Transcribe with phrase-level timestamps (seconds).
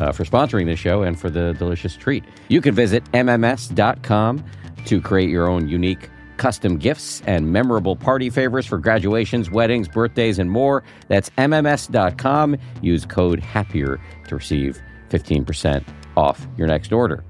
[0.00, 2.24] Uh, for sponsoring this show and for the delicious treat.
[2.48, 4.44] You can visit MMS.com
[4.84, 10.38] to create your own unique custom gifts and memorable party favors for graduations, weddings, birthdays,
[10.38, 10.82] and more.
[11.08, 12.56] That's MMS.com.
[12.80, 15.84] Use code HAPPIER to receive 15%
[16.16, 17.24] off your next order.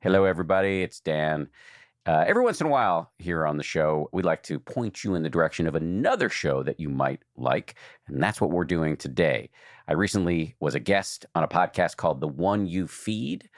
[0.00, 0.82] Hello, everybody.
[0.82, 1.48] It's Dan.
[2.06, 5.14] Uh, every once in a while here on the show, we like to point you
[5.14, 7.76] in the direction of another show that you might like.
[8.08, 9.48] And that's what we're doing today.
[9.88, 13.48] I recently was a guest on a podcast called The One You Feed,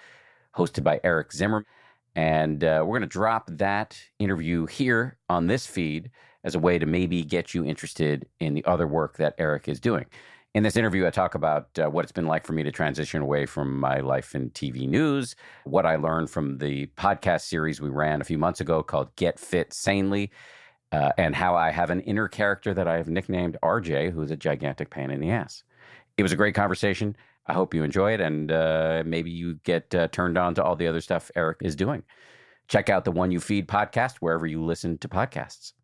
[0.57, 1.67] hosted by Eric Zimmer.
[2.15, 6.11] And uh, we're going to drop that interview here on this feed
[6.45, 9.81] as a way to maybe get you interested in the other work that Eric is
[9.81, 10.07] doing.
[10.57, 13.21] In this interview, I talk about uh, what it's been like for me to transition
[13.21, 17.91] away from my life in TV news, what I learned from the podcast series we
[17.91, 20.31] ran a few months ago called Get Fit Sanely,
[20.93, 24.37] uh, and how I have an inner character that I have nicknamed RJ, who's a
[24.37, 25.63] gigantic pain in the ass.
[26.17, 27.19] It was a great conversation.
[27.47, 30.75] I hope you enjoy it, and uh, maybe you get uh, turned on to all
[30.75, 32.03] the other stuff Eric is doing.
[32.69, 35.75] Check out the One You Feed podcast wherever you listen to podcasts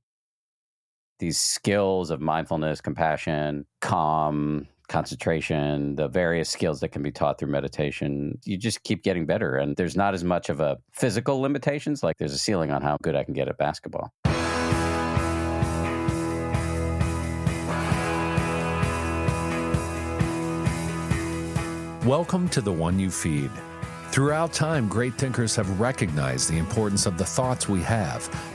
[1.22, 7.48] these skills of mindfulness, compassion, calm, concentration, the various skills that can be taught through
[7.48, 9.54] meditation, you just keep getting better.
[9.54, 12.96] And there's not as much of a physical limitations, like there's a ceiling on how
[13.02, 14.12] good I can get at basketball.
[22.04, 23.52] Welcome to the One You Feed.
[24.10, 28.28] Throughout time, great thinkers have recognized the importance of the thoughts we have.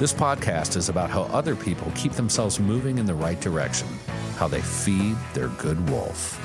[0.00, 3.86] This podcast is about how other people keep themselves moving in the right direction,
[4.36, 6.40] how they feed their good wolf.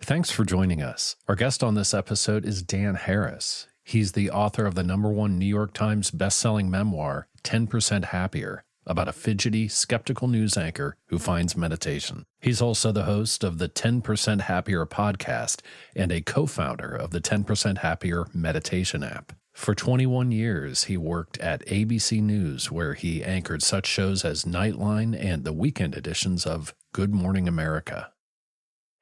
[0.00, 1.16] Thanks for joining us.
[1.26, 3.66] Our guest on this episode is Dan Harris.
[3.82, 9.08] He's the author of the number one New York Times bestselling memoir, 10% Happier about
[9.08, 12.24] a fidgety, skeptical news anchor who finds meditation.
[12.40, 15.60] He's also the host of the 10% Happier podcast
[15.94, 19.32] and a co founder of the 10% Happier meditation app.
[19.52, 25.18] For 21 years, he worked at ABC News, where he anchored such shows as Nightline
[25.18, 28.12] and the weekend editions of Good Morning America.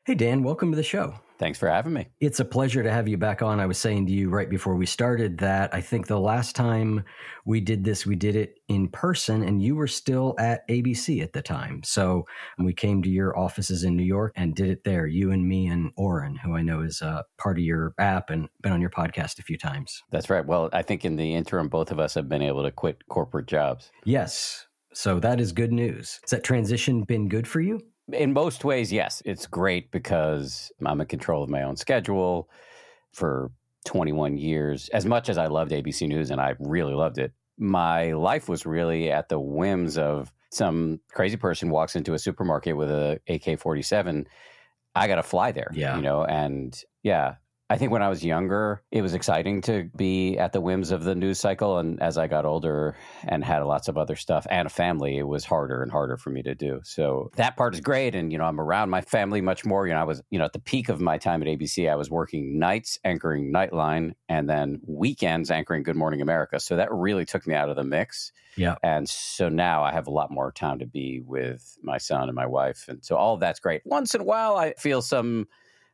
[0.08, 1.12] Hey, Dan, welcome to the show.
[1.38, 2.08] Thanks for having me.
[2.18, 3.60] It's a pleasure to have you back on.
[3.60, 7.04] I was saying to you right before we started that I think the last time
[7.44, 11.34] we did this, we did it in person, and you were still at ABC at
[11.34, 11.82] the time.
[11.84, 12.24] So
[12.58, 15.46] um, we came to your offices in New York and did it there, you and
[15.46, 18.80] me and Oren, who I know is a part of your app and been on
[18.80, 20.02] your podcast a few times.
[20.10, 20.46] That's right.
[20.46, 23.46] Well, I think in the interim, both of us have been able to quit corporate
[23.46, 23.90] jobs.
[24.06, 24.68] Yes.
[24.94, 26.18] So that is good news.
[26.22, 27.82] Has that transition been good for you?
[28.12, 29.22] In most ways, yes.
[29.24, 32.48] It's great because I'm in control of my own schedule
[33.12, 33.50] for
[33.86, 34.88] 21 years.
[34.90, 38.64] As much as I loved ABC News and I really loved it, my life was
[38.64, 44.26] really at the whims of some crazy person walks into a supermarket with a AK-47.
[44.94, 45.96] I got to fly there, Yeah.
[45.96, 47.34] you know, and yeah,
[47.70, 51.04] I think when I was younger, it was exciting to be at the whims of
[51.04, 51.78] the news cycle.
[51.78, 55.28] And as I got older and had lots of other stuff and a family, it
[55.28, 56.80] was harder and harder for me to do.
[56.84, 58.14] So that part is great.
[58.14, 59.86] And, you know, I'm around my family much more.
[59.86, 61.96] You know, I was, you know, at the peak of my time at ABC, I
[61.96, 66.60] was working nights anchoring Nightline and then weekends anchoring Good Morning America.
[66.60, 68.32] So that really took me out of the mix.
[68.56, 68.76] Yeah.
[68.82, 72.34] And so now I have a lot more time to be with my son and
[72.34, 72.86] my wife.
[72.88, 73.82] And so all of that's great.
[73.84, 75.48] Once in a while, I feel some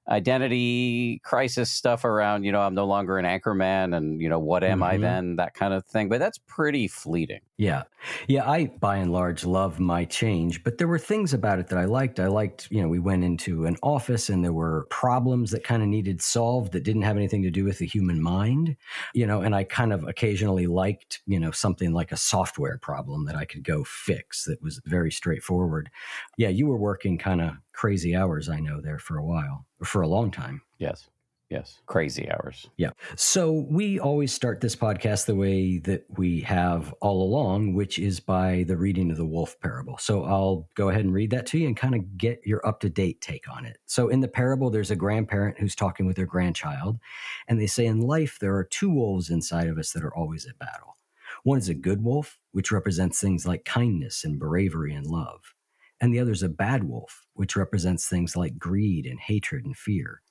[0.09, 4.39] identity crisis stuff around, you know, I'm no longer an anchor man and, you know,
[4.39, 5.01] what am I Mhm.
[5.01, 5.37] then?
[5.37, 6.09] That kind of thing.
[6.09, 7.41] But that's pretty fleeting.
[7.57, 7.85] Yeah.
[8.27, 8.49] Yeah.
[8.51, 11.85] I, by and large, love my change, but there were things about it that I
[11.85, 12.19] liked.
[12.19, 15.81] I liked, you know, we went into an office and there were problems that kind
[15.83, 18.77] of needed solved that didn't have anything to do with the human mind,
[19.15, 23.25] you know, and I kind of occasionally liked, you know, something like a software problem
[23.27, 25.91] that I could go fix that was very straightforward.
[26.37, 26.49] Yeah.
[26.49, 30.09] You were working kind of crazy hours, I know, there for a while, for a
[30.09, 30.63] long time.
[30.79, 31.09] Yes.
[31.51, 31.81] Yes.
[31.87, 32.69] Crazy hours.
[32.79, 32.91] Yeah.
[33.17, 38.19] So we always start this podcast the way that we have all along, which is
[38.19, 39.99] by the reading of the wolf parable.
[39.99, 42.81] So I'll go ahead and read that to you and kind of get your up
[42.81, 43.77] to date take on it.
[43.87, 46.99] So in the parable, there's a grandparent who's talking with their grandchild,
[47.47, 50.47] and they say in life, there are two wolves inside of us that are always
[50.47, 50.97] at battle.
[51.45, 55.55] One is a good wolf, which represents things like kindness and bravery and love.
[56.01, 59.77] And the other is a bad wolf, which represents things like greed and hatred and
[59.77, 60.23] fear.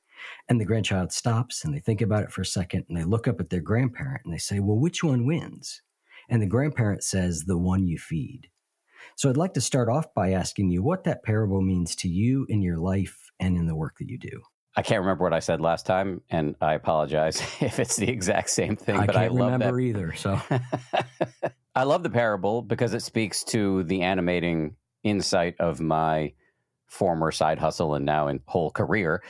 [0.47, 3.27] And the grandchild stops and they think about it for a second and they look
[3.27, 5.81] up at their grandparent and they say, Well, which one wins?
[6.29, 8.49] And the grandparent says, The one you feed.
[9.15, 12.45] So I'd like to start off by asking you what that parable means to you
[12.49, 14.41] in your life and in the work that you do.
[14.75, 18.49] I can't remember what I said last time, and I apologize if it's the exact
[18.49, 18.95] same thing.
[18.95, 19.83] But I but can't I love remember that.
[19.87, 20.13] either.
[20.13, 20.41] So
[21.75, 26.33] I love the parable because it speaks to the animating insight of my
[26.93, 29.23] former side hustle and now in whole career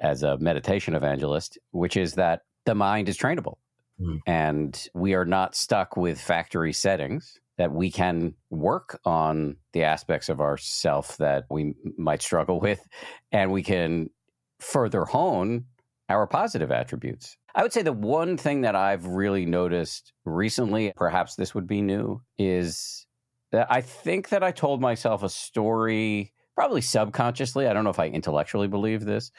[0.00, 3.54] as a meditation evangelist, which is that the mind is trainable.
[4.00, 4.18] Mm.
[4.26, 10.28] And we are not stuck with factory settings, that we can work on the aspects
[10.28, 12.84] of ourself that we might struggle with,
[13.30, 14.10] and we can
[14.58, 15.66] further hone
[16.08, 17.36] our positive attributes.
[17.54, 21.80] I would say the one thing that I've really noticed recently, perhaps this would be
[21.80, 23.06] new, is
[23.52, 27.66] that I think that I told myself a story, probably subconsciously.
[27.66, 29.30] I don't know if I intellectually believe this,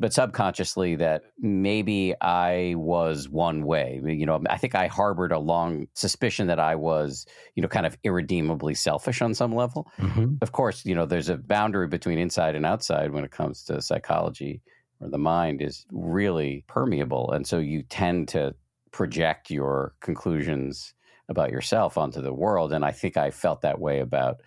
[0.00, 4.00] but subconsciously that maybe I was one way.
[4.04, 7.86] You know, I think I harbored a long suspicion that I was, you know, kind
[7.86, 10.42] of irredeemably selfish on some level Mhm.
[10.42, 13.82] of course, you know, there's a boundary between inside and outside when it comes to
[13.82, 14.62] psychology
[15.00, 17.32] or the mind is really permeable.
[17.32, 18.54] And so you tend to
[18.92, 20.94] project your conclusions
[21.28, 22.72] about yourself onto the world.
[22.72, 24.42] And I think I felt that way about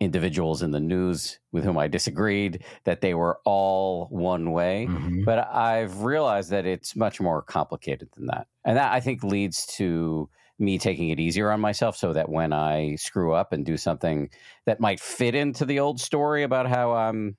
[0.00, 4.86] individuals in the news with whom I disagreed, that they were all one way.
[4.88, 5.24] Mhm.
[5.24, 8.46] But I've realized that it's much more complicated than that.
[8.64, 10.28] And that I think leads to
[10.60, 14.30] me taking it easier on myself so that when I screw up and do something
[14.66, 17.36] that might fit into the old story about how I'm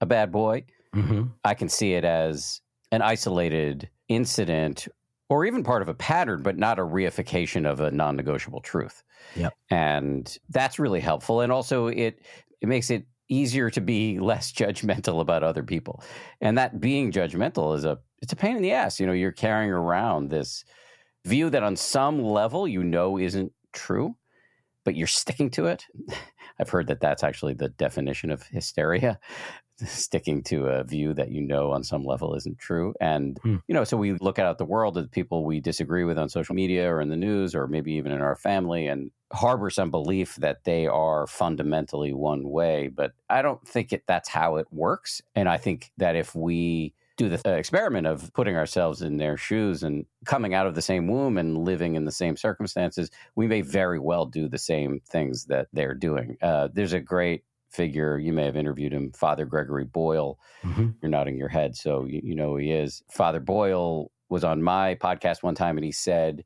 [0.00, 1.32] a bad boy, Mhm.
[1.44, 2.60] I can see it as
[2.92, 4.88] an isolated incident
[5.28, 9.02] or even part of a pattern, but not a reification of a non negotiable truth.
[9.34, 9.54] Yep.
[9.70, 11.40] And that's really helpful.
[11.40, 12.20] And also, it,
[12.60, 16.02] it makes it easier to be less judgmental about other people.
[16.40, 18.98] And that being judgmental is a it's a pain in the ass.
[18.98, 20.64] You know, you're carrying around this
[21.24, 24.16] view that on some level you know isn't true,
[24.84, 25.84] but you're sticking to it.
[26.58, 29.18] I've heard that that's actually the definition of hysteria.
[29.84, 32.94] Sticking to a view that you know on some level isn't true.
[33.00, 33.56] And, hmm.
[33.68, 36.28] you know, so we look out at the world at people we disagree with on
[36.28, 39.90] social media or in the news or maybe even in our family and harbor some
[39.90, 42.88] belief that they are fundamentally one way.
[42.88, 45.20] But I don't think it, that's how it works.
[45.34, 49.82] And I think that if we do the experiment of putting ourselves in their shoes
[49.82, 53.62] and coming out of the same womb and living in the same circumstances, we may
[53.62, 56.36] very well do the same things that they're doing.
[56.42, 58.18] Uh, there's a great figure.
[58.18, 60.38] You may have interviewed him, Father Gregory Boyle.
[60.64, 60.90] Mm-hmm.
[61.02, 63.02] You're nodding your head, so you, you know who he is.
[63.10, 66.44] Father Boyle was on my podcast one time and he said,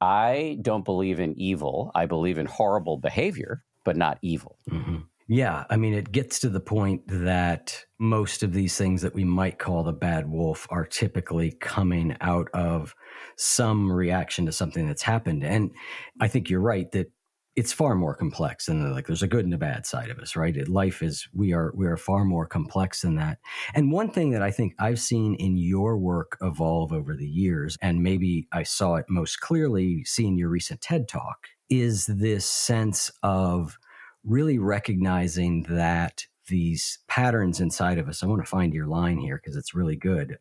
[0.00, 1.90] I don't believe in evil.
[1.94, 4.58] I believe in horrible behavior, but not evil.
[4.70, 4.98] Mm-hmm.
[5.30, 5.64] Yeah.
[5.68, 9.58] I mean, it gets to the point that most of these things that we might
[9.58, 12.94] call the bad wolf are typically coming out of
[13.36, 15.44] some reaction to something that's happened.
[15.44, 15.70] And
[16.18, 17.12] I think you're right that
[17.58, 20.36] it's far more complex than like there's a good and a bad side of us
[20.36, 20.68] right?
[20.68, 23.38] Life is we are we are far more complex than that.
[23.74, 27.76] And one thing that i think i've seen in your work evolve over the years
[27.82, 33.10] and maybe i saw it most clearly seeing your recent ted talk is this sense
[33.22, 33.78] of
[34.24, 39.40] really recognizing that these patterns inside of us i want to find your line here
[39.42, 40.38] because it's really good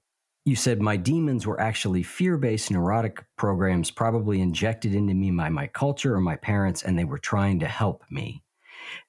[0.48, 5.50] you said my demons were actually fear based neurotic programs, probably injected into me by
[5.50, 8.42] my culture or my parents, and they were trying to help me.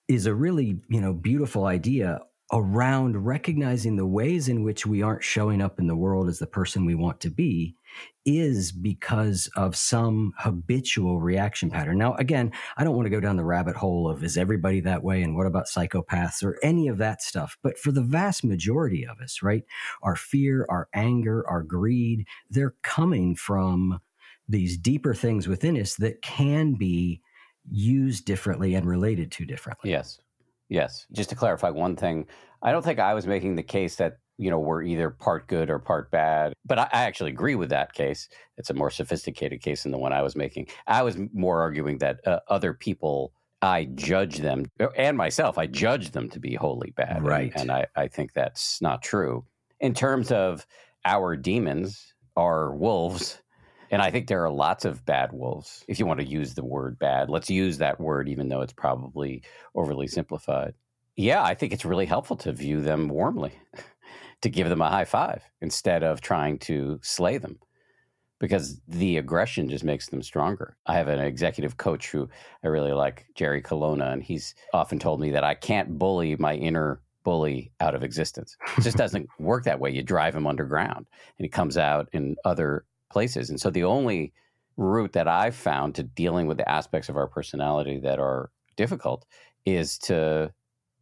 [0.08, 2.18] Is a really, you know, beautiful idea
[2.52, 6.46] around recognizing the ways in which we aren't showing up in the world as the
[6.46, 7.76] person we want to be
[8.24, 11.98] is because of some habitual reaction pattern.
[11.98, 15.02] Now, again, I don't want to go down the rabbit hole of is everybody that
[15.02, 17.58] way and what about psychopaths or any of that stuff.
[17.62, 19.64] But for the vast majority of us, right,
[20.02, 24.00] our fear, our anger, our greed, they're coming from
[24.48, 27.20] these deeper things within us that can be
[27.70, 29.90] used differently and related to differently.
[29.90, 30.20] Yes.
[30.68, 31.06] Yes.
[31.12, 32.26] Just to clarify one thing,
[32.62, 35.68] I don't think I was making the case that you know, we're either part good
[35.68, 36.52] or part bad.
[36.64, 38.28] But I, I, actually agree with that case.
[38.56, 40.68] It's a more sophisticated case than the one I was making.
[40.86, 46.12] I was more arguing that uh, other people, I judge them, and myself, I judge
[46.12, 47.24] them to be wholly bad.
[47.24, 47.50] Right.
[47.52, 49.44] And, and I, I think that's not true.
[49.80, 50.64] In terms of
[51.04, 53.40] our demons, our wolves,
[53.90, 55.84] and I think there are lots of bad wolves.
[55.88, 58.72] If you want to use the word bad, let's use that word, even though it's
[58.72, 59.42] probably
[59.74, 60.74] overly simplified.
[61.16, 63.52] Yeah, I think it's really helpful to view them warmly.
[64.42, 67.58] to give them a high five instead of trying to slay them
[68.38, 70.76] because the aggression just makes them stronger.
[70.86, 72.28] I have an executive coach who
[72.62, 76.54] I really like, Jerry Colonna, and he's often told me that I can't bully my
[76.54, 78.56] inner bully out of existence.
[78.78, 79.90] It just doesn't work that way.
[79.90, 81.06] You drive him underground
[81.38, 83.50] and he comes out in other places.
[83.50, 84.32] And so the only
[84.76, 89.26] route that I've found to dealing with the aspects of our personality that are difficult
[89.66, 90.52] is to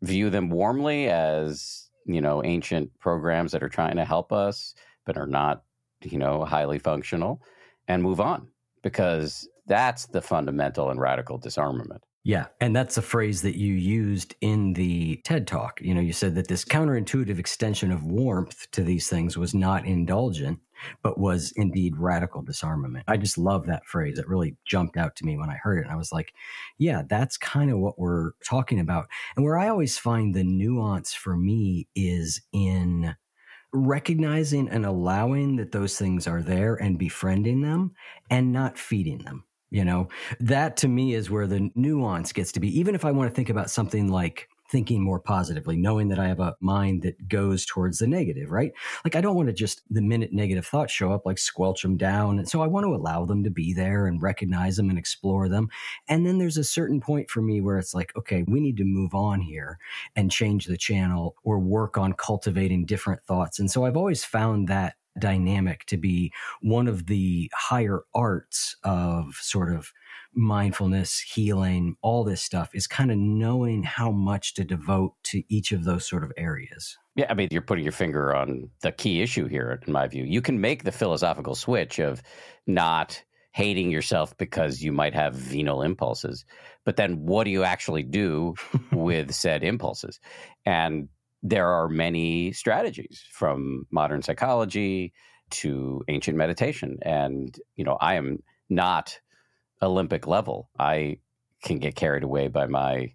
[0.03, 5.17] view them warmly as you know ancient programs that are trying to help us but
[5.17, 5.65] are not
[6.03, 7.43] you know highly functional
[7.89, 8.47] and move on
[8.83, 12.47] because that's the fundamental and radical disarmament yeah.
[12.61, 15.81] And that's a phrase that you used in the TED talk.
[15.81, 19.87] You know, you said that this counterintuitive extension of warmth to these things was not
[19.87, 20.59] indulgent,
[21.03, 23.05] but was indeed radical disarmament.
[23.09, 24.19] I just love that phrase.
[24.19, 25.85] It really jumped out to me when I heard it.
[25.85, 26.33] And I was like,
[26.79, 29.07] yeah, that's kind of what we're talking about.
[29.37, 33.17] And where I always find the nuance for me is in
[33.73, 37.93] recognizing and allowing that those things are there and befriending them
[38.31, 39.45] and not feeding them.
[39.71, 40.09] You know,
[40.41, 42.79] that to me is where the nuance gets to be.
[42.79, 46.29] Even if I want to think about something like thinking more positively, knowing that I
[46.29, 48.73] have a mind that goes towards the negative, right?
[49.05, 51.97] Like I don't want to just the minute negative thoughts show up, like squelch them
[51.97, 52.39] down.
[52.39, 55.49] And so I want to allow them to be there and recognize them and explore
[55.49, 55.69] them.
[56.09, 58.85] And then there's a certain point for me where it's like, okay, we need to
[58.85, 59.79] move on here
[60.15, 63.59] and change the channel or work on cultivating different thoughts.
[63.59, 69.35] And so I've always found that dynamic to be one of the higher arts of
[69.37, 69.93] sort of
[70.37, 75.73] mindfulness, healing, all this stuff is kind of knowing how much to devote to each
[75.73, 76.97] of those sort of areas.
[77.15, 80.25] Yeah, I mean, you're putting your finger on the key issue here, in my view.
[80.25, 82.23] You can make the philosophical switch of
[82.67, 86.45] not hating yourself because you might have venal impulses,
[86.85, 88.55] but then what do you actually do
[88.93, 90.21] with said impulses?
[90.67, 91.09] And
[91.43, 95.15] there are many strategies from modern psychology
[95.49, 96.99] to ancient meditation.
[97.01, 99.19] And, you know, I am not
[99.83, 100.71] Olympic level.
[100.79, 101.19] I
[101.63, 103.13] can get carried away by my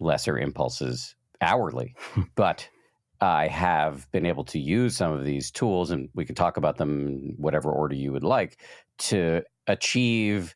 [0.00, 1.94] lesser impulses hourly,
[2.34, 2.68] but
[3.20, 6.76] I have been able to use some of these tools, and we can talk about
[6.76, 8.60] them in whatever order you would like,
[8.98, 10.54] to achieve,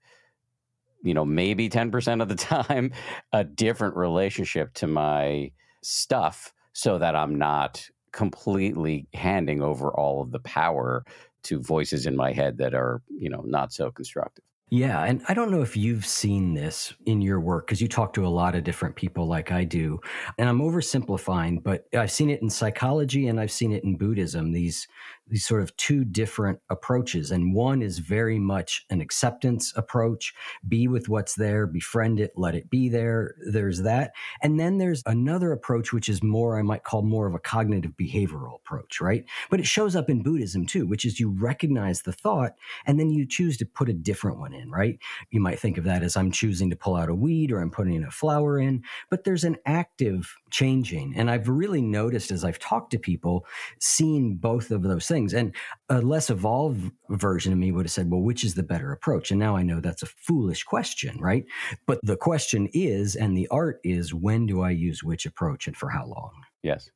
[1.03, 2.93] you know, maybe 10% of the time,
[3.33, 5.51] a different relationship to my
[5.83, 11.05] stuff so that I'm not completely handing over all of the power
[11.45, 14.45] to voices in my head that are, you know, not so constructive.
[14.75, 15.05] Yeah.
[15.05, 18.27] And I don't know if you've seen this in your work because you talk to
[18.27, 20.01] a lot of different people like I do.
[20.39, 24.51] And I'm oversimplifying, but I've seen it in psychology and I've seen it in Buddhism.
[24.51, 24.89] These
[25.29, 27.31] these sort of two different approaches.
[27.31, 30.35] And one is very much an acceptance approach
[30.69, 33.35] be with what's there, befriend it, let it be there.
[33.51, 34.13] There's that.
[34.43, 37.93] And then there's another approach, which is more, I might call more of a cognitive
[37.93, 39.25] behavioral approach, right?
[39.51, 42.53] But it shows up in Buddhism too, which is you recognize the thought
[42.87, 44.99] and then you choose to put a different one in, right?
[45.31, 47.71] You might think of that as I'm choosing to pull out a weed or I'm
[47.71, 51.15] putting a flower in, but there's an active changing.
[51.17, 53.47] And I've really noticed as I've talked to people,
[53.79, 55.35] seeing both of those things.
[55.35, 55.55] And
[55.89, 59.31] a less evolved version of me would have said, well, which is the better approach?
[59.31, 61.45] And now I know that's a foolish question, right?
[61.87, 65.77] But the question is, and the art is, when do I use which approach and
[65.77, 66.33] for how long?
[66.63, 66.91] Yes.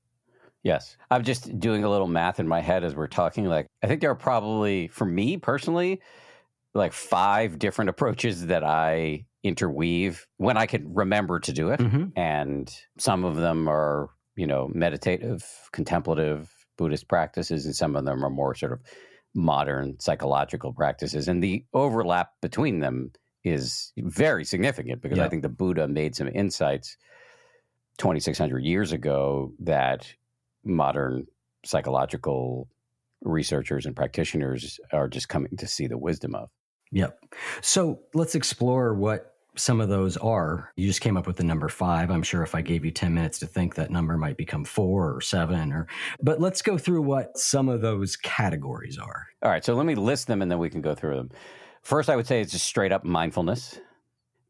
[0.63, 0.97] Yes.
[1.11, 3.45] I'm just doing a little math in my head as we're talking.
[3.45, 6.01] Like, I think there are probably, for me personally,
[6.75, 11.79] like five different approaches that I interweave when I can remember to do it.
[11.79, 12.19] Mm-hmm.
[12.19, 18.25] And some of them are, you know, meditative, contemplative, Buddhist practices, and some of them
[18.25, 18.81] are more sort of
[19.35, 21.29] modern psychological practices.
[21.29, 23.13] And the overlap between them
[23.45, 26.97] is very significant because I think the Buddha made some insights
[27.99, 30.13] 2,600 years ago that
[30.65, 31.27] modern
[31.65, 32.69] psychological
[33.23, 36.51] researchers and practitioners are just coming to see the wisdom of.
[36.93, 37.19] Yep.
[37.63, 40.73] So let's explore what some of those are.
[40.77, 42.11] You just came up with the number five.
[42.11, 45.15] I'm sure if I gave you 10 minutes to think, that number might become four
[45.15, 45.87] or seven or,
[46.23, 49.27] but let's go through what some of those categories are.
[49.43, 49.65] All right.
[49.65, 51.31] So let me list them and then we can go through them.
[51.83, 53.81] First, I would say it's just straight up mindfulness.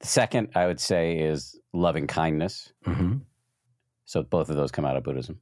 [0.01, 2.73] The second, I would say, is loving kindness.
[2.87, 3.19] Mm-hmm.
[4.05, 5.41] So both of those come out of Buddhism.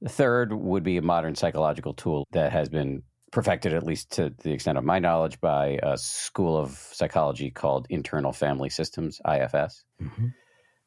[0.00, 3.02] The third would be a modern psychological tool that has been
[3.34, 7.86] perfected, at least to the extent of my knowledge, by a school of psychology called
[7.90, 9.84] Internal Family Systems, IFS.
[10.00, 10.28] Mm-hmm.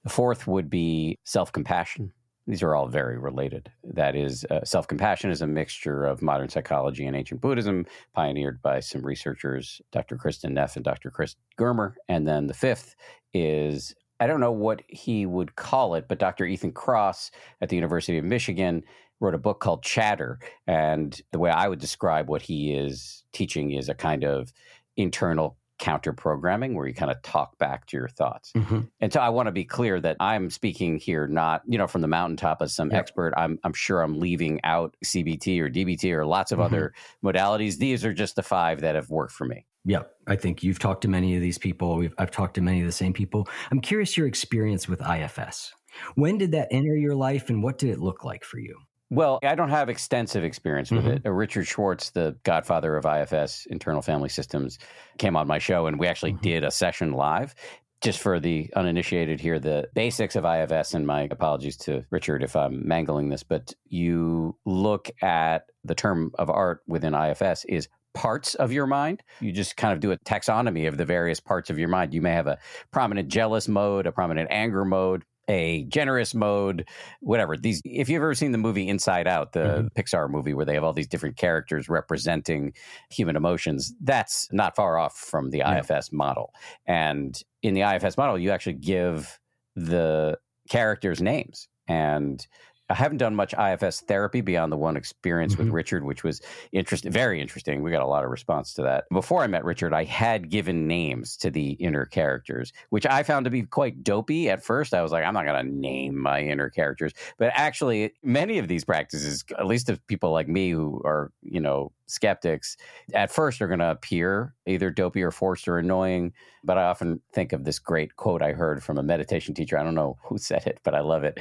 [0.04, 2.14] The fourth would be self compassion.
[2.48, 3.70] These are all very related.
[3.84, 8.62] That is, uh, self compassion is a mixture of modern psychology and ancient Buddhism, pioneered
[8.62, 10.16] by some researchers, Dr.
[10.16, 11.12] Kristin Neff and Dr.
[11.12, 11.96] Chris Germer.
[12.08, 12.96] And then the fifth
[13.34, 16.46] is I don't know what he would call it, but Dr.
[16.46, 17.30] Ethan Kross
[17.62, 18.84] at the University of Michigan
[19.19, 20.39] wrote a book called Chatter.
[20.65, 24.51] And the way I would describe what he is teaching is a kind of
[24.95, 28.51] internal counter programming where you kind of talk back to your thoughts.
[28.53, 28.82] Mm-hmm.
[28.99, 32.01] And so I want to be clear that I'm speaking here not, you know, from
[32.01, 33.34] the mountaintop as some expert.
[33.38, 36.73] I'm I'm sure I'm leaving out CBT or DBT or lots of mm-hmm.
[36.73, 37.77] other modalities.
[37.77, 39.65] These are just the five that have worked for me.
[39.86, 41.95] Yeah, I think you've talked to many of these people.
[41.95, 43.47] We've, I've talked to many of the same people.
[43.71, 45.73] I'm curious your experience with IFS.
[46.15, 48.77] When did that enter your life and what did it look like for you?
[49.10, 51.17] Well, I don't have extensive experience with mm-hmm.
[51.17, 51.26] it.
[51.26, 54.80] Uh, Richard Schwartz, the godfather of IFS, Internal Family Systems,
[55.17, 56.41] came on my show and we actually mm-hmm.
[56.41, 57.56] did a session live.
[58.02, 62.56] Just for the uninitiated here, the basics of IFS, and my apologies to Richard if
[62.56, 68.54] I'm mangling this, but you look at the term of art within IFS is parts
[68.56, 69.24] of your mind.
[69.39, 72.13] You just kind of do a taxonomy of the various parts of your mind.
[72.13, 72.60] You may have a
[72.91, 76.88] prominent jealous mode, a prominent anger mode, a generous mode,
[77.22, 77.56] whatever.
[77.56, 80.00] These, if you've ever seen the movie Inside Out, the mm-hmm.
[80.00, 82.74] Pixar movie where they have all these different characters representing
[83.10, 85.80] human emotions, that's not far off from the yeah.
[85.80, 86.54] IFS model.
[86.86, 89.40] And in the IFS model, you actually give
[89.76, 90.38] the
[90.70, 91.68] characters names.
[91.88, 92.46] And
[92.89, 95.63] I haven't done much IFS therapy beyond the one experience mm-hmm.
[95.63, 97.82] with Richard, which was interesting, very interesting.
[97.82, 99.06] We got a lot of response to that.
[99.12, 103.43] Before I met Richard, I had given names to the inner characters, which I found
[103.45, 104.93] to be quite dopey at first.
[104.93, 107.13] I was like, I'm not going to name my inner characters.
[107.38, 111.60] But actually, many of these practices, at least of people like me who are, you
[111.60, 112.78] know, skeptics
[113.13, 116.34] at first are going to appear either dopey or forced or annoying.
[116.63, 119.78] But I often think of this great quote I heard from a meditation teacher.
[119.78, 121.39] I don't know who said it, but I love it.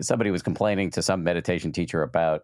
[0.00, 2.42] Somebody was complaining to some meditation teacher about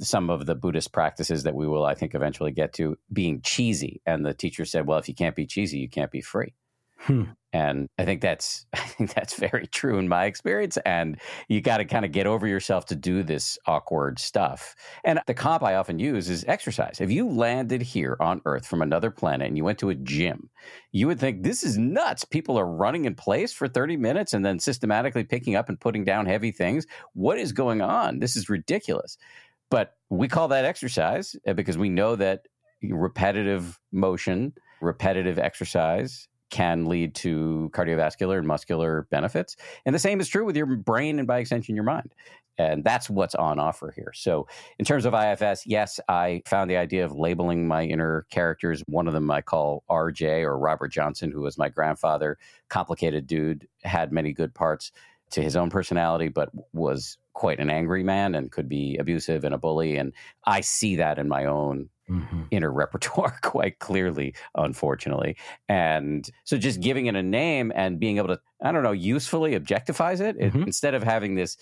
[0.00, 4.00] some of the Buddhist practices that we will, I think, eventually get to being cheesy.
[4.06, 6.54] And the teacher said, Well, if you can't be cheesy, you can't be free.
[6.98, 7.24] Hmm.
[7.52, 10.76] And I think that's I think that's very true in my experience.
[10.84, 14.74] And you got to kind of get over yourself to do this awkward stuff.
[15.04, 17.00] And the comp I often use is exercise.
[17.00, 20.50] If you landed here on Earth from another planet and you went to a gym,
[20.92, 22.24] you would think this is nuts.
[22.24, 26.04] People are running in place for 30 minutes and then systematically picking up and putting
[26.04, 26.86] down heavy things.
[27.14, 28.18] What is going on?
[28.18, 29.16] This is ridiculous.
[29.70, 32.46] But we call that exercise uh, because we know that
[32.82, 39.56] repetitive motion, repetitive exercise can lead to cardiovascular and muscular benefits.
[39.84, 42.14] And the same is true with your brain and by extension your mind.
[42.58, 44.12] And that's what's on offer here.
[44.14, 44.48] So,
[44.80, 48.82] in terms of IFS, yes, I found the idea of labeling my inner characters.
[48.86, 52.36] One of them I call RJ or Robert Johnson, who was my grandfather,
[52.68, 54.90] complicated dude, had many good parts
[55.30, 59.54] to his own personality, but was quite an angry man and could be abusive and
[59.54, 59.96] a bully.
[59.96, 60.12] And
[60.44, 62.42] I see that in my own mm-hmm.
[62.50, 65.36] inner repertoire quite clearly, unfortunately.
[65.68, 69.58] And so just giving it a name and being able to, I don't know, usefully
[69.58, 70.62] objectifies it, mm-hmm.
[70.62, 71.56] it instead of having this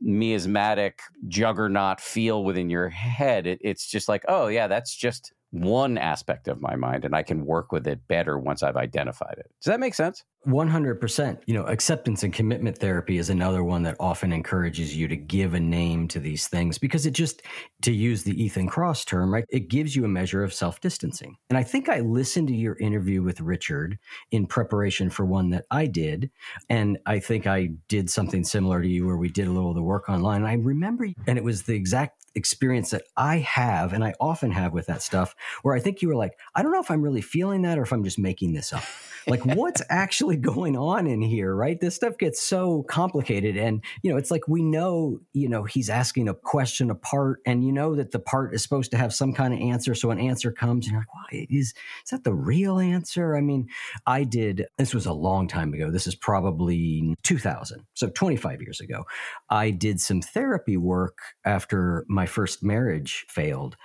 [0.00, 5.98] miasmatic juggernaut feel within your head, it, it's just like, oh, yeah, that's just one
[5.98, 9.50] aspect of my mind and I can work with it better once I've identified it.
[9.60, 10.24] Does that make sense?
[10.46, 11.38] 100%.
[11.46, 15.52] You know, acceptance and commitment therapy is another one that often encourages you to give
[15.54, 17.42] a name to these things because it just,
[17.82, 21.36] to use the Ethan Kross term, right, it gives you a measure of self distancing.
[21.50, 23.98] And I think I listened to your interview with Richard
[24.30, 26.30] in preparation for one that I did.
[26.68, 29.76] And I think I did something similar to you where we did a little of
[29.76, 30.42] the work online.
[30.42, 34.52] And I remember, and it was the exact experience that I have and I often
[34.52, 37.02] have with that stuff where I think you were like, I don't know if I'm
[37.02, 38.84] really feeling that or if I'm just making this up.
[39.26, 41.80] Like what's actually going on in here, right?
[41.80, 45.90] This stuff gets so complicated and you know, it's like we know, you know, he's
[45.90, 49.32] asking a question apart and you know that the part is supposed to have some
[49.32, 52.34] kind of answer so an answer comes and you're like, "Why is is that the
[52.34, 53.68] real answer?" I mean,
[54.06, 55.90] I did this was a long time ago.
[55.90, 57.84] This is probably 2000.
[57.94, 59.04] So 25 years ago.
[59.48, 63.78] I did some therapy work after my my first marriage failed.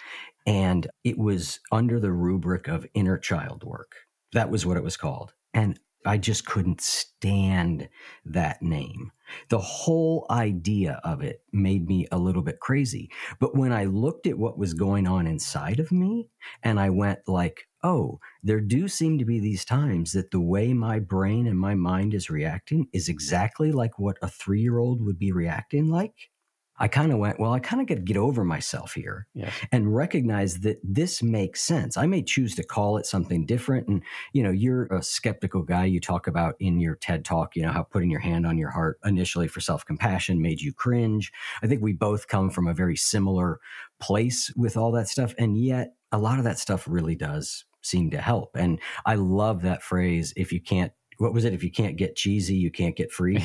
[0.46, 3.94] And it was under the rubric of inner child work.
[4.34, 5.32] That was what it was called.
[5.54, 7.88] And I just couldn't stand
[8.26, 9.14] that name.
[9.48, 13.10] The whole idea of it made me a little bit crazy.
[13.40, 16.28] But when I looked at what was going on inside of me
[16.62, 20.74] and I went like, oh, there do seem to be these times that the way
[20.74, 25.02] my brain and my mind is reacting is exactly like what a three year old
[25.06, 26.32] would be reacting like.
[26.78, 29.54] I kind of went, well, I kind of got to get over myself here yes.
[29.72, 31.96] and recognize that this makes sense.
[31.96, 33.88] I may choose to call it something different.
[33.88, 35.86] And, you know, you're a skeptical guy.
[35.86, 38.72] You talk about in your TED talk, you know, how putting your hand on your
[38.72, 41.32] heart initially for self compassion made you cringe.
[41.64, 43.60] I think we both come from a very similar
[44.00, 45.34] place with all that stuff.
[45.38, 48.56] And yet a lot of that stuff really does seem to help.
[48.56, 51.54] And I love that phrase if you can't what was it?
[51.54, 53.44] If you can't get cheesy, you can't get free.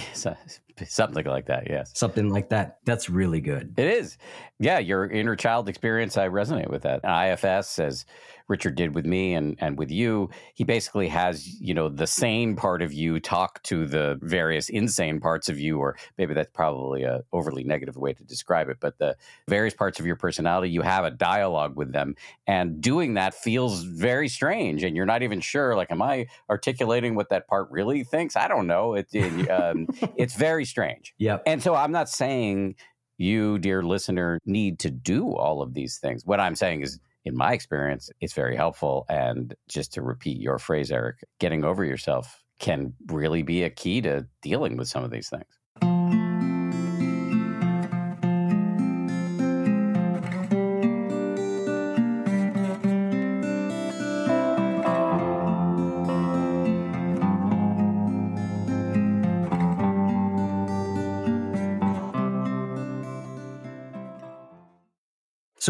[0.87, 1.93] Something like that, yes.
[1.95, 2.79] Something like that.
[2.85, 3.75] That's really good.
[3.77, 4.19] It is.
[4.59, 7.01] Yeah, your inner child experience, I resonate with that.
[7.05, 8.05] IFS, as
[8.51, 12.57] Richard did with me and, and with you, he basically has, you know, the sane
[12.57, 17.05] part of you talk to the various insane parts of you, or maybe that's probably
[17.05, 19.17] a overly negative way to describe it, but the
[19.49, 22.17] various parts of your personality, you have a dialogue with them.
[22.47, 24.83] And doing that feels very strange.
[24.83, 28.35] And you're not even sure, like, am I articulating what that part really thinks?
[28.35, 28.95] I don't know.
[28.95, 31.15] It, it um, it's very strange.
[31.19, 31.39] Yeah.
[31.47, 32.77] And so I'm not saying
[33.19, 36.25] you, dear listener, need to do all of these things.
[36.25, 39.05] What I'm saying is in my experience, it's very helpful.
[39.09, 44.01] And just to repeat your phrase, Eric, getting over yourself can really be a key
[44.03, 45.60] to dealing with some of these things.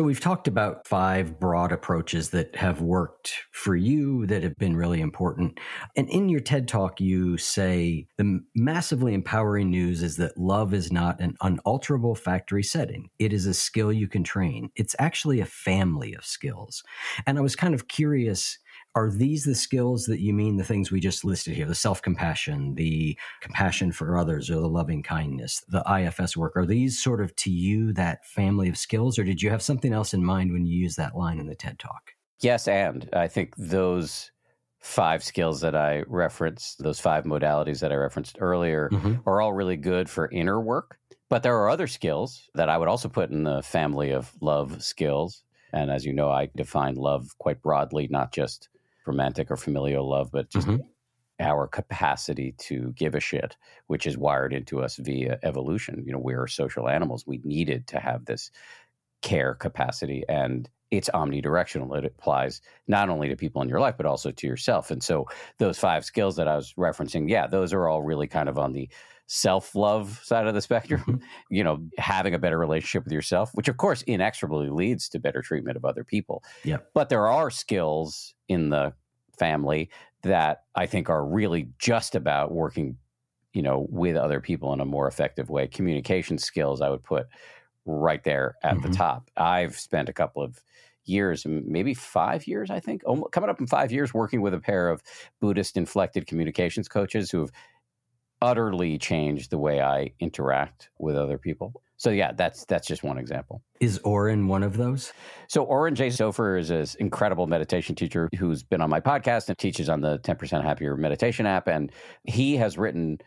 [0.01, 4.75] So we've talked about five broad approaches that have worked for you that have been
[4.75, 5.61] really important.
[5.95, 10.91] And in your TED talk, you say the massively empowering news is that love is
[10.91, 13.11] not an unalterable factory setting.
[13.19, 14.71] It is a skill you can train.
[14.75, 16.83] It's actually a family of skills.
[17.27, 18.57] And I was kind of curious
[18.95, 22.75] are these the skills that you mean the things we just listed here the self-compassion
[22.75, 26.57] the compassion for others or the loving kindness the ifs work?
[26.57, 29.93] Are these sort of to you that family of skills or did you have something
[29.93, 32.13] else in mind when you used that line in the ted talk?
[32.41, 34.31] Yes and i think those
[34.81, 39.17] five skills that i referenced those five modalities that i referenced earlier mm-hmm.
[39.29, 40.99] are all really good for inner work
[41.29, 44.83] but there are other skills that i would also put in the family of love
[44.83, 45.43] skills.
[45.73, 48.69] And as you know, I define love quite broadly, not just
[49.11, 50.83] romantic or familial love, but just mm-hmm.
[51.41, 56.03] our capacity to give a shit, which is wired into us via evolution.
[56.07, 57.27] You know, we're social animals.
[57.27, 58.51] We needed to have this
[59.23, 61.97] care capacity and it's omnidirectional.
[61.97, 64.91] It applies not only to people in your life, but also to yourself.
[64.91, 65.27] And so
[65.59, 68.73] those five skills that I was referencing, yeah, those are all really kind of on
[68.73, 68.89] the
[69.27, 71.17] self love side of the spectrum, mm-hmm.
[71.51, 75.43] you know, having a better relationship with yourself, which of course inexorably leads to better
[75.43, 76.43] treatment of other people.
[76.65, 76.79] Yeah.
[76.95, 78.93] But there are skills in the
[79.41, 79.91] family
[80.23, 82.97] that I think are really just about working
[83.53, 85.67] you know, with other people in a more effective way.
[85.67, 87.27] Communication skills, I would put
[87.85, 88.91] right there at mm-hmm.
[88.91, 89.31] the top.
[89.37, 90.61] I've spent a couple of
[91.05, 94.61] years, maybe five years, I think, almost, coming up in five years, working with a
[94.61, 95.03] pair of
[95.41, 97.51] Buddhist inflected communications coaches who have
[98.41, 101.83] utterly changed the way I interact with other people.
[102.01, 103.63] So yeah, that's that's just one example.
[103.79, 105.13] Is Oren one of those?
[105.49, 109.59] So Oren Jay Sofer is an incredible meditation teacher who's been on my podcast and
[109.59, 111.69] teaches on the 10% Happier meditation app.
[111.69, 111.93] And
[112.25, 113.19] he has written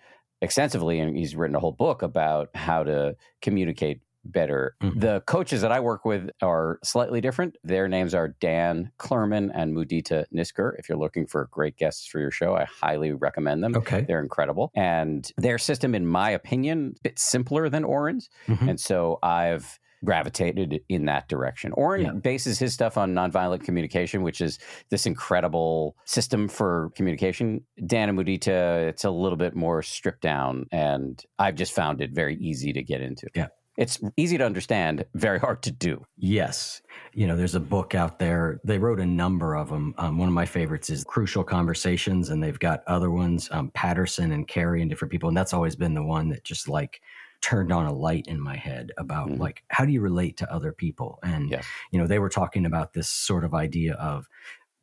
[0.42, 4.76] extensively and he's written a whole book about how to communicate better.
[4.82, 5.00] Mm-hmm.
[5.00, 7.58] The coaches that I work with are slightly different.
[7.64, 10.74] Their names are Dan Clurman and Mudita Nisker.
[10.78, 13.76] If you're looking for great guests for your show, I highly recommend them.
[13.76, 14.02] Okay.
[14.02, 14.72] They're incredible.
[14.76, 18.30] And their system, in my opinion, a bit simpler than Oren's.
[18.48, 18.70] Mm-hmm.
[18.70, 21.72] And so I've gravitated in that direction.
[21.74, 22.12] Oren yeah.
[22.12, 24.60] bases his stuff on nonviolent communication, which is
[24.90, 27.64] this incredible system for communication.
[27.86, 32.12] Dan and Mudita, it's a little bit more stripped down, and I've just found it
[32.12, 33.28] very easy to get into.
[33.34, 33.48] Yeah.
[33.78, 36.06] It's easy to understand, very hard to do.
[36.16, 36.82] Yes.
[37.14, 38.62] You know, there's a book out there.
[38.64, 39.96] They wrote a number of them.
[39.98, 44.32] Um, one of my favorites is Crucial Conversations, and they've got other ones, um, Patterson
[44.32, 45.28] and Carey and different people.
[45.28, 47.02] And that's always been the one that just like
[47.42, 49.42] turned on a light in my head about mm-hmm.
[49.42, 51.18] like, how do you relate to other people?
[51.24, 51.66] And, yes.
[51.92, 54.28] you know, they were talking about this sort of idea of,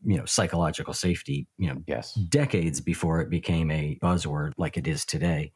[0.02, 4.88] you know psychological safety you know yes decades before it became a buzzword like it
[4.88, 5.52] is today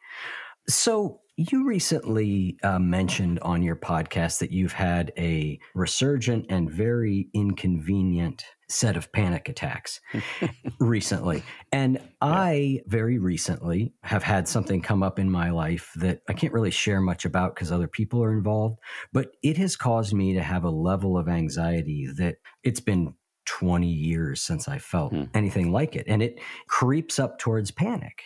[0.68, 7.28] so you recently uh, mentioned on your podcast that you've had a resurgent and very
[7.34, 10.00] inconvenient set of panic attacks
[10.80, 11.42] recently.
[11.72, 12.08] And yeah.
[12.20, 16.70] I very recently have had something come up in my life that I can't really
[16.70, 18.78] share much about because other people are involved,
[19.12, 23.14] but it has caused me to have a level of anxiety that it's been
[23.46, 25.24] 20 years since I felt hmm.
[25.34, 26.06] anything like it.
[26.08, 28.22] And it creeps up towards panic.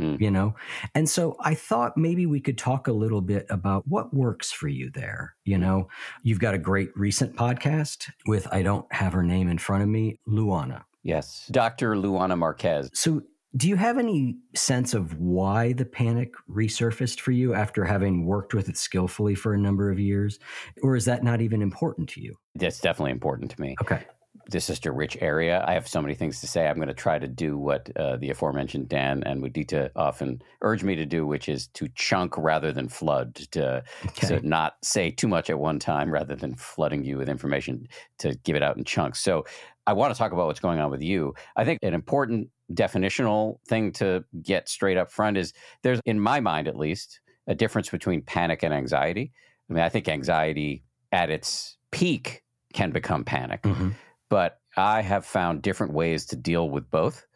[0.00, 0.20] Mm.
[0.20, 0.54] You know?
[0.94, 4.68] And so I thought maybe we could talk a little bit about what works for
[4.68, 5.34] you there.
[5.44, 5.88] You know,
[6.22, 9.88] you've got a great recent podcast with, I don't have her name in front of
[9.88, 10.84] me, Luana.
[11.02, 11.46] Yes.
[11.50, 11.94] Dr.
[11.94, 12.90] Luana Marques.
[12.92, 13.22] So
[13.56, 18.54] do you have any sense of why the panic resurfaced for you after having worked
[18.54, 20.38] with it skillfully for a number of years?
[20.82, 22.36] Or is that not even important to you?
[22.54, 23.76] That's definitely important to me.
[23.82, 24.04] Okay
[24.50, 25.64] this is a rich area.
[25.66, 26.66] I have so many things to say.
[26.66, 30.82] I'm going to try to do what uh, the aforementioned Dan and Mudita often urge
[30.82, 34.26] me to do, which is to chunk rather than flood, to, okay.
[34.26, 37.86] to not say too much at one time rather than flooding you with information
[38.18, 39.20] to give it out in chunks.
[39.20, 39.44] So
[39.86, 41.34] I want to talk about what's going on with you.
[41.56, 46.40] I think an important definitional thing to get straight up front is there's, in my
[46.40, 49.32] mind at least, a difference between panic and anxiety.
[49.68, 50.82] I mean, I think anxiety
[51.12, 53.62] at its peak can become panic.
[53.62, 53.90] Mm-hmm
[54.30, 57.26] but I have found different ways to deal with both.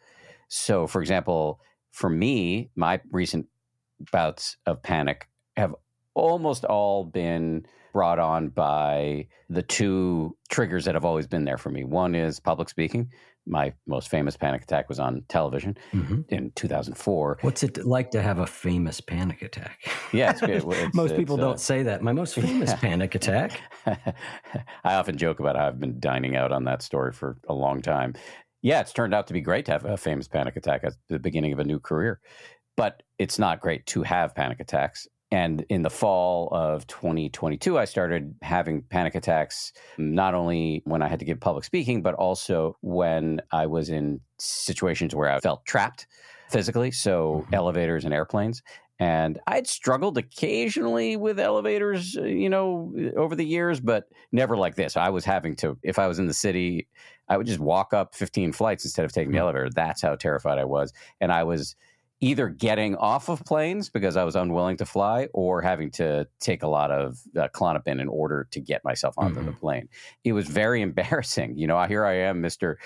[0.47, 1.59] So, for example,
[1.91, 3.45] for me, my recent
[4.11, 5.75] bouts of panic have
[6.15, 11.69] almost all been brought on by the two triggers that have always been there for
[11.69, 11.83] me.
[11.83, 13.11] One is public speaking.
[13.47, 16.21] My most famous panic attack was on television mm-hmm.
[16.29, 17.39] in 2004.
[17.41, 19.79] What's it like to have a famous panic attack?
[20.11, 20.55] Yeah, it's good.
[20.65, 22.01] It's, most it's, people uh, don't say that.
[22.01, 22.77] My most famous yeah.
[22.77, 23.59] panic attack.
[23.85, 27.81] I often joke about how I've been dining out on that story for a long
[27.81, 28.15] time.
[28.61, 31.19] Yeah, it's turned out to be great to have a famous panic attack at the
[31.19, 32.19] beginning of a new career,
[32.75, 35.07] but it's not great to have panic attacks.
[35.31, 41.07] And in the fall of 2022, I started having panic attacks, not only when I
[41.07, 45.65] had to give public speaking, but also when I was in situations where I felt
[45.65, 46.07] trapped
[46.49, 46.91] physically.
[46.91, 47.55] So, mm-hmm.
[47.55, 48.61] elevators and airplanes.
[48.97, 54.75] And I'd struggled occasionally with elevators, uh, you know, over the years, but never like
[54.75, 54.95] this.
[54.95, 56.87] I was having to, if I was in the city,
[57.27, 59.43] I would just walk up 15 flights instead of taking the mm-hmm.
[59.43, 59.69] elevator.
[59.69, 60.93] That's how terrified I was.
[61.19, 61.75] And I was
[62.25, 66.63] either getting off of planes because I was unwilling to fly or having to take
[66.63, 69.45] a lot of uh, Klonopin in order to get myself onto mm-hmm.
[69.45, 69.89] the plane.
[70.23, 71.55] It was very embarrassing.
[71.55, 72.77] You know, here I am, Mr.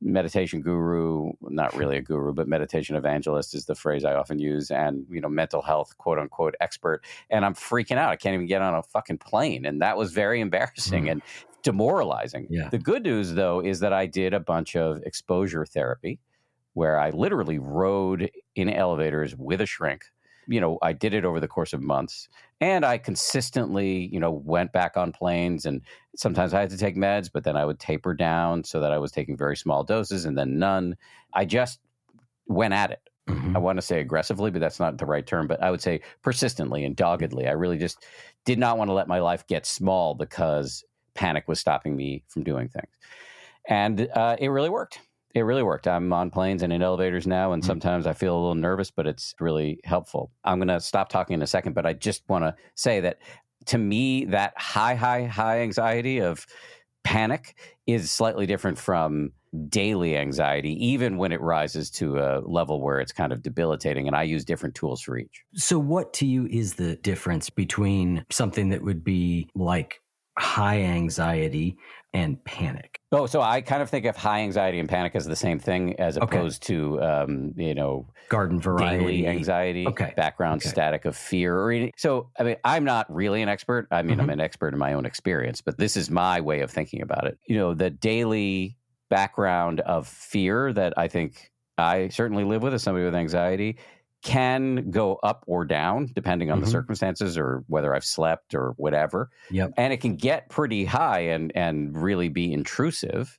[0.00, 4.70] Meditation guru, not really a guru, but meditation evangelist is the phrase I often use,
[4.70, 7.02] and, you know, mental health, quote unquote, expert.
[7.30, 8.10] And I'm freaking out.
[8.10, 9.66] I can't even get on a fucking plane.
[9.66, 11.06] And that was very embarrassing.
[11.06, 11.10] Mm.
[11.10, 11.22] And
[11.64, 12.46] demoralizing.
[12.50, 12.68] Yeah.
[12.68, 16.20] The good news, though, is that I did a bunch of exposure therapy
[16.74, 20.04] where I literally rode in elevators with a shrink.
[20.46, 22.28] You know, I did it over the course of months
[22.60, 25.80] and I consistently, you know, went back on planes and
[26.16, 28.98] sometimes I had to take meds, but then I would taper down so that I
[28.98, 30.96] was taking very small doses and then none.
[31.32, 31.80] I just
[32.46, 33.08] went at it.
[33.28, 33.56] Mm-hmm.
[33.56, 35.46] I want to say aggressively, but that's not the right term.
[35.46, 37.46] But I would say persistently and doggedly.
[37.46, 38.04] I really just
[38.44, 40.84] did not want to let my life get small because
[41.14, 42.92] panic was stopping me from doing things.
[43.66, 45.00] And uh, it really worked
[45.34, 45.88] It really worked.
[45.88, 47.66] I'm on planes and in elevators now, and mm-hmm.
[47.66, 50.30] sometimes I feel a little nervous, but it's really helpful.
[50.44, 53.18] I'm going to stop talking in a second, but I just want to say that
[53.66, 56.46] to me, that high, high, high anxiety of
[57.02, 59.32] panic is slightly different from
[59.68, 64.06] daily anxiety, even when it rises to a level where it's kind of debilitating.
[64.06, 65.44] And I use different tools for each.
[65.54, 70.00] So, what to you is the difference between something that would be like
[70.36, 71.76] high anxiety
[72.14, 73.00] and panic?
[73.12, 75.98] Oh, so I kind of think of high anxiety and panic as the same thing,
[76.00, 76.74] as opposed okay.
[76.74, 80.14] to um, you know garden variety daily anxiety, okay.
[80.16, 80.70] background okay.
[80.70, 81.58] static of fear.
[81.58, 83.88] Or So I mean, I'm not really an expert.
[83.90, 84.22] I mean, mm-hmm.
[84.22, 87.26] I'm an expert in my own experience, but this is my way of thinking about
[87.26, 87.38] it.
[87.46, 88.76] You know, the daily
[89.10, 93.76] background of fear that I think I certainly live with as somebody with anxiety
[94.24, 96.64] can go up or down depending on mm-hmm.
[96.64, 99.30] the circumstances or whether I've slept or whatever.
[99.50, 99.74] Yep.
[99.76, 103.38] And it can get pretty high and and really be intrusive.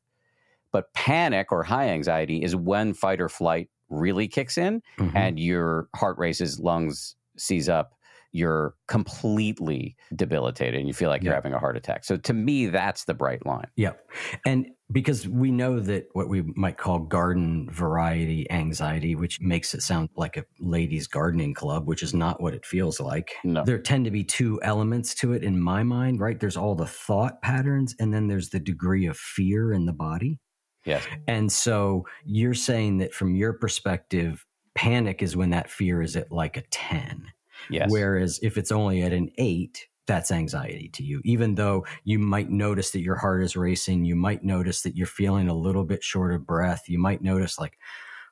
[0.71, 5.17] But panic or high anxiety is when fight or flight really kicks in mm-hmm.
[5.17, 7.93] and your heart races, lungs seize up,
[8.31, 11.25] you're completely debilitated and you feel like yep.
[11.25, 12.03] you're having a heart attack.
[12.03, 13.67] So to me, that's the bright line.
[13.77, 14.07] Yep.
[14.45, 19.81] And because we know that what we might call garden variety anxiety, which makes it
[19.81, 23.33] sound like a ladies' gardening club, which is not what it feels like.
[23.43, 23.63] No.
[23.63, 26.39] There tend to be two elements to it in my mind, right?
[26.39, 30.39] There's all the thought patterns, and then there's the degree of fear in the body.
[30.85, 31.03] Yes.
[31.27, 34.45] And so you're saying that from your perspective,
[34.75, 37.31] panic is when that fear is at like a 10.
[37.71, 37.89] Yes.
[37.89, 41.21] Whereas if it's only at an eight, that's anxiety to you.
[41.23, 45.07] Even though you might notice that your heart is racing, you might notice that you're
[45.07, 46.83] feeling a little bit short of breath.
[46.87, 47.77] You might notice, like,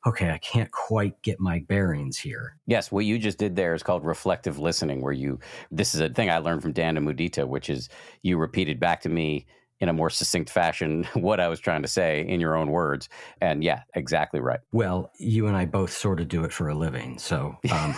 [0.05, 2.57] okay, I can't quite get my bearings here.
[2.67, 5.39] Yes, what you just did there is called reflective listening, where you,
[5.71, 7.89] this is a thing I learned from Dan and Mudita, which is
[8.21, 9.45] you repeated back to me
[9.83, 13.09] in a more succinct fashion what I was trying to say in your own words.
[13.41, 14.61] And yeah, exactly right.
[14.71, 17.19] Well, you and I both sort of do it for a living.
[17.19, 17.93] So um,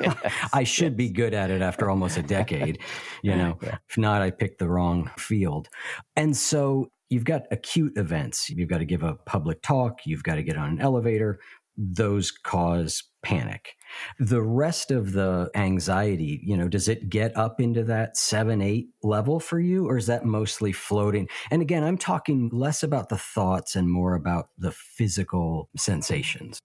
[0.00, 0.16] yes,
[0.52, 0.96] I should yes.
[0.96, 2.78] be good at it after almost a decade.
[3.22, 3.78] You know, yeah.
[3.88, 5.68] if not, I picked the wrong field.
[6.14, 8.50] And so you've got acute events.
[8.50, 11.40] You've got to give a public talk, you've got to get on an elevator.
[11.76, 13.76] Those cause panic.
[14.18, 18.88] The rest of the anxiety, you know, does it get up into that seven, eight
[19.02, 21.28] level for you, or is that mostly floating?
[21.50, 26.60] And again, I'm talking less about the thoughts and more about the physical sensations.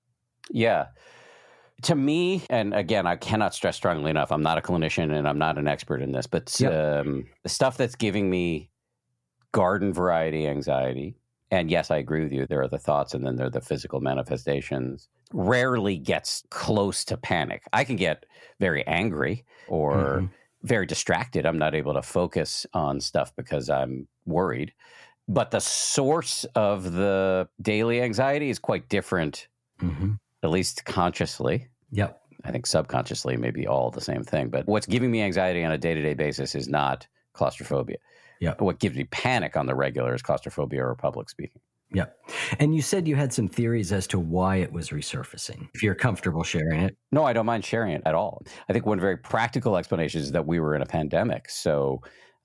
[0.49, 0.87] Yeah.
[1.83, 5.37] To me, and again, I cannot stress strongly enough, I'm not a clinician and I'm
[5.37, 6.71] not an expert in this, but yep.
[7.05, 8.69] um, the stuff that's giving me
[9.51, 11.15] garden variety anxiety
[11.51, 12.45] and yes, I agree with you.
[12.45, 15.09] There are the thoughts and then there are the physical manifestations.
[15.33, 17.63] Rarely gets close to panic.
[17.73, 18.25] I can get
[18.59, 20.25] very angry or mm-hmm.
[20.63, 21.45] very distracted.
[21.45, 24.73] I'm not able to focus on stuff because I'm worried.
[25.27, 29.47] But the source of the daily anxiety is quite different,
[29.81, 30.13] mm-hmm.
[30.43, 31.67] at least consciously.
[31.91, 32.21] Yep.
[32.43, 34.49] I think subconsciously, maybe all the same thing.
[34.49, 37.97] But what's giving me anxiety on a day to day basis is not claustrophobia.
[38.39, 38.55] Yeah.
[38.59, 41.61] What gives me panic on the regular is claustrophobia or public speaking.
[41.93, 42.05] Yeah.
[42.59, 45.69] And you said you had some theories as to why it was resurfacing.
[45.73, 46.97] If you're comfortable sharing it.
[47.11, 48.41] No, I don't mind sharing it at all.
[48.67, 51.49] I think one very practical explanation is that we were in a pandemic.
[51.49, 52.01] So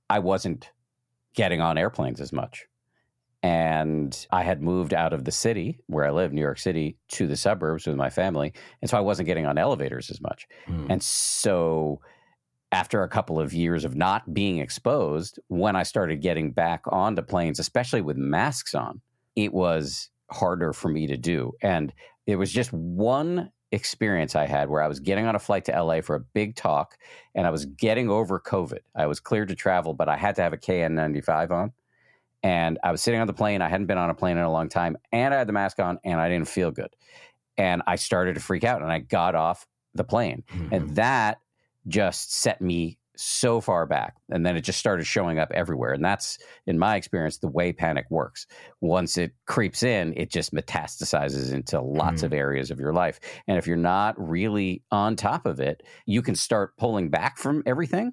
[0.08, 0.70] I wasn't
[1.34, 2.66] getting on airplanes as much.
[3.42, 7.26] And I had moved out of the city where I live, New York City, to
[7.26, 8.52] the suburbs with my family.
[8.82, 10.46] And so I wasn't getting on elevators as much.
[10.68, 10.86] Mm.
[10.90, 12.00] And so
[12.72, 17.22] after a couple of years of not being exposed, when I started getting back onto
[17.22, 19.00] planes, especially with masks on,
[19.34, 21.52] it was harder for me to do.
[21.62, 21.92] And
[22.26, 25.82] it was just one experience I had where I was getting on a flight to
[25.82, 26.96] LA for a big talk
[27.34, 28.80] and I was getting over COVID.
[28.94, 31.72] I was cleared to travel, but I had to have a KN95 on.
[32.42, 33.60] And I was sitting on the plane.
[33.62, 35.78] I hadn't been on a plane in a long time and I had the mask
[35.78, 36.94] on and I didn't feel good.
[37.56, 40.44] And I started to freak out and I got off the plane.
[40.52, 40.74] Mm-hmm.
[40.74, 41.38] And that
[41.86, 45.92] just set me so far back and then it just started showing up everywhere.
[45.92, 48.46] And that's in my experience the way panic works.
[48.80, 52.26] Once it creeps in it just metastasizes into lots mm.
[52.26, 53.20] of areas of your life.
[53.46, 57.62] And if you're not really on top of it you can start pulling back from
[57.66, 58.12] everything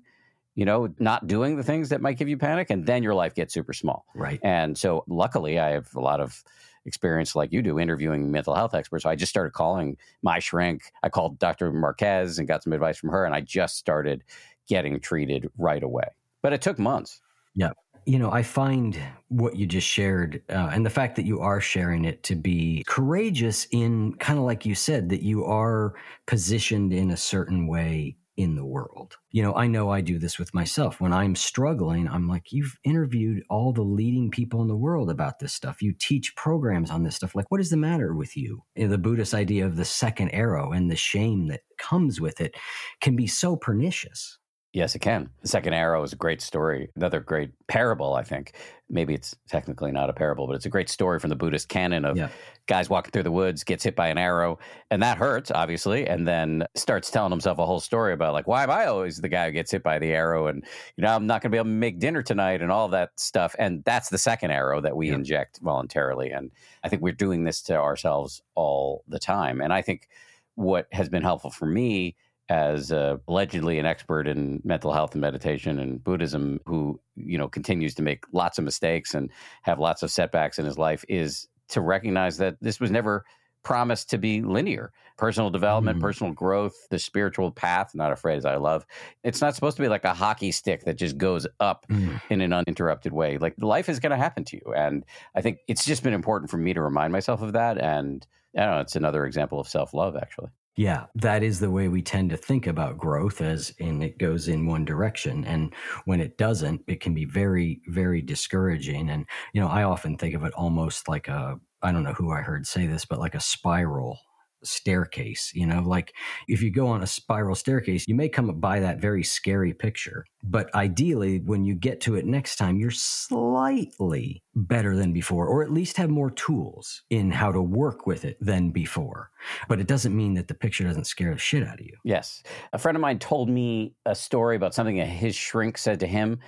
[0.56, 3.34] you know not doing the things that might give you panic and then your life
[3.34, 4.06] gets super small.
[4.14, 4.42] Right.
[4.44, 6.44] And so luckily i have a lot of
[6.88, 9.04] experience like you do interviewing mental health experts.
[9.04, 10.92] So I just started calling my shrink.
[11.04, 11.72] I called Dr.
[11.72, 14.24] Marques and got some advice from her, and I just started
[14.68, 16.08] getting treated right away.
[16.42, 17.22] But it took months.
[17.56, 17.72] Yeah.
[18.06, 21.60] You know, I find what you just shared uh, and the fact that you are
[21.60, 25.94] sharing it to be courageous in kind of like you said, that you are
[26.26, 29.18] positioned in a certain way in the world.
[29.32, 31.02] You know, I know I do this with myself.
[31.02, 35.40] When I'm struggling, I'm like, you've interviewed all the leading people in the world about
[35.40, 35.82] this stuff.
[35.82, 37.36] You teach programs on this stuff.
[37.36, 38.64] Like, what is the matter with you?
[38.76, 42.56] The Buddhist idea of the second arrow and the shame that comes with it
[43.02, 44.38] can be so pernicious.
[44.78, 45.32] Yes, it can.
[45.42, 46.92] The second arrow is a great story.
[46.96, 48.54] Another great parable, I think.
[48.92, 52.06] Maybe it's technically not a parable, but it's a great story from the Buddhist canon
[52.06, 52.30] of yeah.
[52.68, 54.60] guys walking through the woods, gets hit by an arrow,
[54.92, 58.62] and that hurts, obviously, and then starts telling himself a whole story about like, why
[58.62, 60.46] am I always the guy who gets hit by the arrow?
[60.46, 60.64] And
[60.96, 63.56] you know, I'm not gonna be able to make dinner tonight and all that stuff.
[63.58, 65.16] And that's the second arrow that we yeah.
[65.16, 66.30] inject voluntarily.
[66.30, 66.52] And
[66.84, 69.60] I think we're doing this to ourselves all the time.
[69.60, 70.08] And I think
[70.54, 72.16] what has been helpful for me
[72.50, 77.48] as uh, allegedly an expert in mental health and meditation and Buddhism, who you know
[77.48, 79.30] continues to make lots of mistakes and
[79.64, 83.26] have lots of setbacks in his life, is to recognize that this was never
[83.64, 84.94] promised to be linear.
[85.18, 86.02] Personal development, mm.
[86.02, 88.86] personal growth, the spiritual path, not a phrase I love.
[89.24, 92.22] It's not supposed to be like a hockey stick that just goes up mm.
[92.30, 93.38] in an uninterrupted way.
[93.38, 94.74] Like life is going to happen to you.
[94.74, 95.04] And
[95.36, 97.78] I think it's just been important for me to remind myself of that.
[97.78, 98.26] And
[98.56, 100.50] I don't know, it's another example of self love, actually.
[100.78, 104.48] Yeah, that is the way we tend to think about growth as in it goes
[104.48, 105.44] in one direction.
[105.44, 105.74] And
[106.06, 109.10] when it doesn't, it can be very, very discouraging.
[109.10, 112.32] And, you know, I often think of it almost like a, I don't know who
[112.32, 114.20] I heard say this, but like a spiral
[114.64, 115.52] staircase.
[115.54, 116.14] You know, like
[116.48, 120.26] if you go on a spiral staircase, you may come by that very scary picture.
[120.44, 125.64] But ideally, when you get to it next time, you're slightly better than before, or
[125.64, 129.30] at least have more tools in how to work with it than before.
[129.68, 131.98] But it doesn't mean that the picture doesn't scare the shit out of you.
[132.04, 132.44] Yes.
[132.74, 136.08] A friend of mine told me a story about something that his shrink said to
[136.08, 136.40] him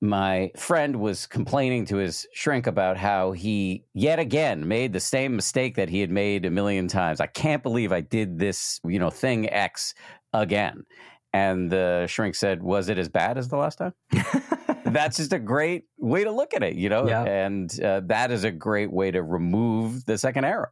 [0.00, 5.34] my friend was complaining to his shrink about how he yet again made the same
[5.34, 7.20] mistake that he had made a million times.
[7.20, 9.94] I can't believe I did this, you know, thing X
[10.32, 10.84] again.
[11.32, 13.92] And the shrink said, "Was it as bad as the last time?"
[14.84, 17.06] That's just a great way to look at it, you know.
[17.06, 17.24] Yeah.
[17.24, 20.68] And uh, that is a great way to remove the second arrow.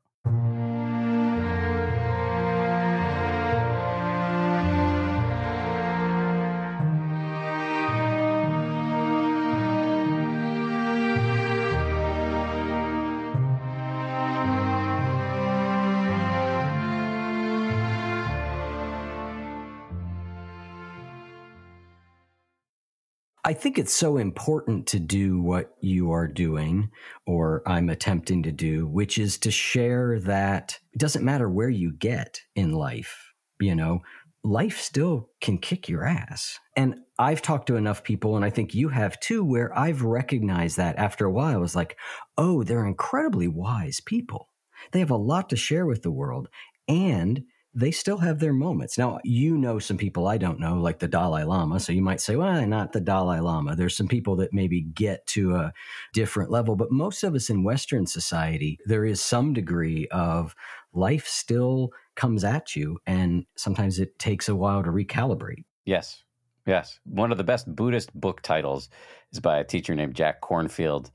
[23.47, 26.91] I think it's so important to do what you are doing
[27.27, 31.93] or I'm attempting to do, which is to share that it doesn't matter where you
[31.93, 34.01] get in life, you know,
[34.43, 36.59] life still can kick your ass.
[36.75, 40.77] And I've talked to enough people, and I think you have too, where I've recognized
[40.79, 41.97] that after a while, I was like,
[42.37, 44.49] oh, they're incredibly wise people.
[44.91, 46.49] They have a lot to share with the world.
[46.89, 47.45] And
[47.77, 48.97] they still have their moments.
[48.97, 51.79] Now, you know some people I don't know, like the Dalai Lama.
[51.79, 53.77] So you might say, well, not the Dalai Lama.
[53.77, 55.75] There's some people that maybe get to a
[56.15, 56.75] different level.
[56.75, 60.55] But most of us in Western society, there is some degree of
[60.95, 62.99] life still comes at you.
[63.07, 65.65] And sometimes it takes a while to recalibrate.
[65.85, 66.23] Yes.
[66.67, 66.99] Yes.
[67.05, 68.89] One of the best Buddhist book titles
[69.33, 71.11] is by a teacher named Jack Kornfield,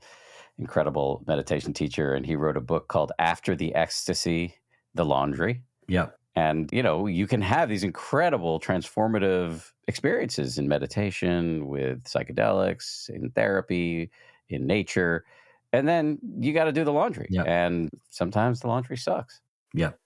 [0.58, 2.14] incredible meditation teacher.
[2.14, 4.54] And he wrote a book called After the Ecstasy,
[4.94, 5.64] The Laundry.
[5.88, 6.16] Yep.
[6.34, 13.30] And, you know, you can have these incredible transformative experiences in meditation, with psychedelics, in
[13.30, 14.10] therapy,
[14.48, 15.24] in nature.
[15.72, 17.28] And then you got to do the laundry.
[17.30, 17.46] Yep.
[17.46, 19.40] And sometimes the laundry sucks.
[19.74, 19.98] Yep.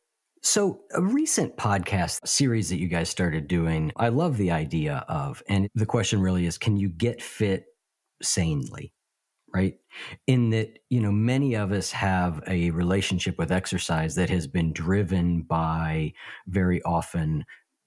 [0.43, 5.43] So, a recent podcast series that you guys started doing, I love the idea of,
[5.49, 7.65] and the question really is can you get fit
[8.23, 8.93] sanely?
[9.55, 9.79] Right?
[10.27, 14.73] In that, you know, many of us have a relationship with exercise that has been
[14.73, 16.13] driven by
[16.47, 17.45] very often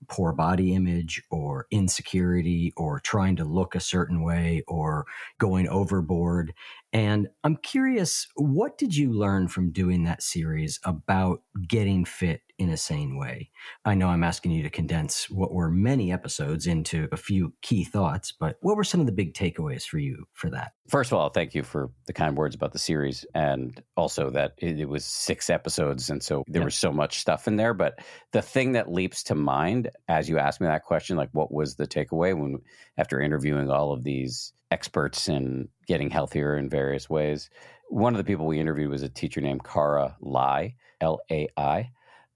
[0.07, 5.05] poor body image or insecurity or trying to look a certain way or
[5.39, 6.53] going overboard.
[6.91, 12.69] And I'm curious, what did you learn from doing that series about getting fit in
[12.69, 13.49] a sane way.
[13.85, 17.85] I know I'm asking you to condense what were many episodes into a few key
[17.85, 20.73] thoughts, but what were some of the big takeaways for you for that?
[20.89, 24.53] First of all, thank you for the kind words about the series and also that
[24.57, 26.09] it, was six episodes.
[26.09, 27.73] And so there was so much stuff in there.
[27.73, 27.99] But
[28.33, 31.75] the thing that leaps to mind as you ask me that question, like what was
[31.75, 32.57] the takeaway when
[32.97, 37.49] after interviewing all of these experts in getting healthier in various ways?
[37.89, 41.89] One of the people we interviewed was a teacher named Kara Lai, L A I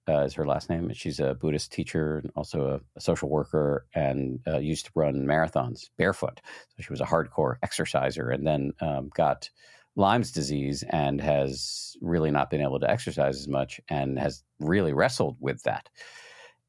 [0.08, 0.92] uh, is her last name.
[0.94, 5.26] She's a Buddhist teacher and also a, a social worker and uh, used to run
[5.26, 6.42] marathons barefoot.
[6.76, 9.50] So she was a hardcore exerciser and then um, got
[9.96, 14.92] Lyme's disease and has really not been able to exercise as much and has really
[14.92, 15.88] wrestled with that.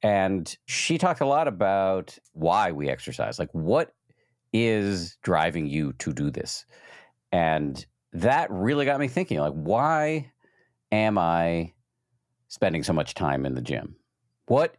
[0.03, 3.39] And she talked a lot about why we exercise.
[3.39, 3.95] Like, what
[4.55, 6.65] is driving you to do this?
[7.33, 10.33] And that really got me thinking like, why
[10.93, 11.73] am I
[12.49, 13.97] spending so much time in the gym?
[14.47, 14.77] What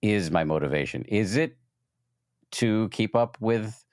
[0.00, 1.02] is my motivation?
[1.06, 1.56] Is it
[2.52, 3.84] to keep up with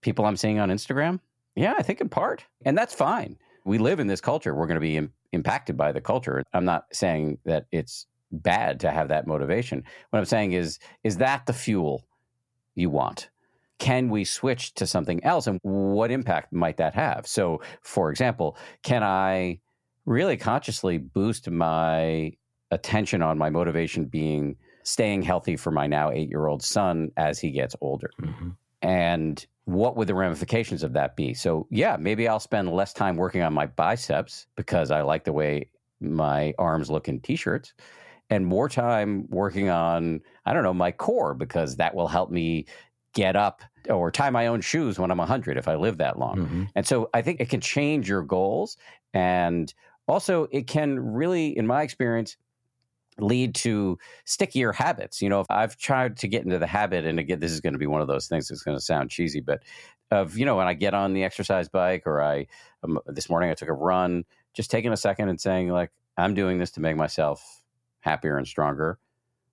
[0.00, 1.20] people I'm seeing on Instagram?
[1.54, 2.44] Yeah, I think in part.
[2.64, 3.36] And that's fine.
[3.66, 4.54] We live in this culture.
[4.54, 6.42] We're going to be Im- impacted by the culture.
[6.54, 9.84] I'm not saying that it's bad to have that motivation.
[10.10, 12.06] What I'm saying is is that the fuel
[12.74, 13.28] you want?
[13.78, 17.26] Can we switch to something else and what impact might that have?
[17.26, 19.60] So, for example, can I
[20.04, 22.32] really consciously boost my
[22.70, 27.76] attention on my motivation being staying healthy for my now 8-year-old son as he gets
[27.80, 28.10] older?
[28.20, 28.50] Mm-hmm.
[28.82, 31.34] And what would the ramifications of that be?
[31.34, 35.32] So, yeah, maybe I'll spend less time working on my biceps because I like the
[35.32, 35.70] way
[36.00, 37.74] my arms look in t-shirts
[38.30, 42.66] and more time working on I don't know my core because that will help me
[43.14, 46.36] get up or tie my own shoes when I'm 100 if I live that long.
[46.36, 46.64] Mm-hmm.
[46.74, 48.76] And so I think it can change your goals
[49.14, 49.72] and
[50.06, 52.36] also it can really in my experience
[53.18, 55.20] lead to stickier habits.
[55.20, 57.72] You know, if I've tried to get into the habit and again this is going
[57.72, 59.62] to be one of those things that's going to sound cheesy but
[60.10, 62.46] of you know when I get on the exercise bike or I
[62.82, 66.34] um, this morning I took a run just taking a second and saying like I'm
[66.34, 67.62] doing this to make myself
[68.00, 68.98] happier and stronger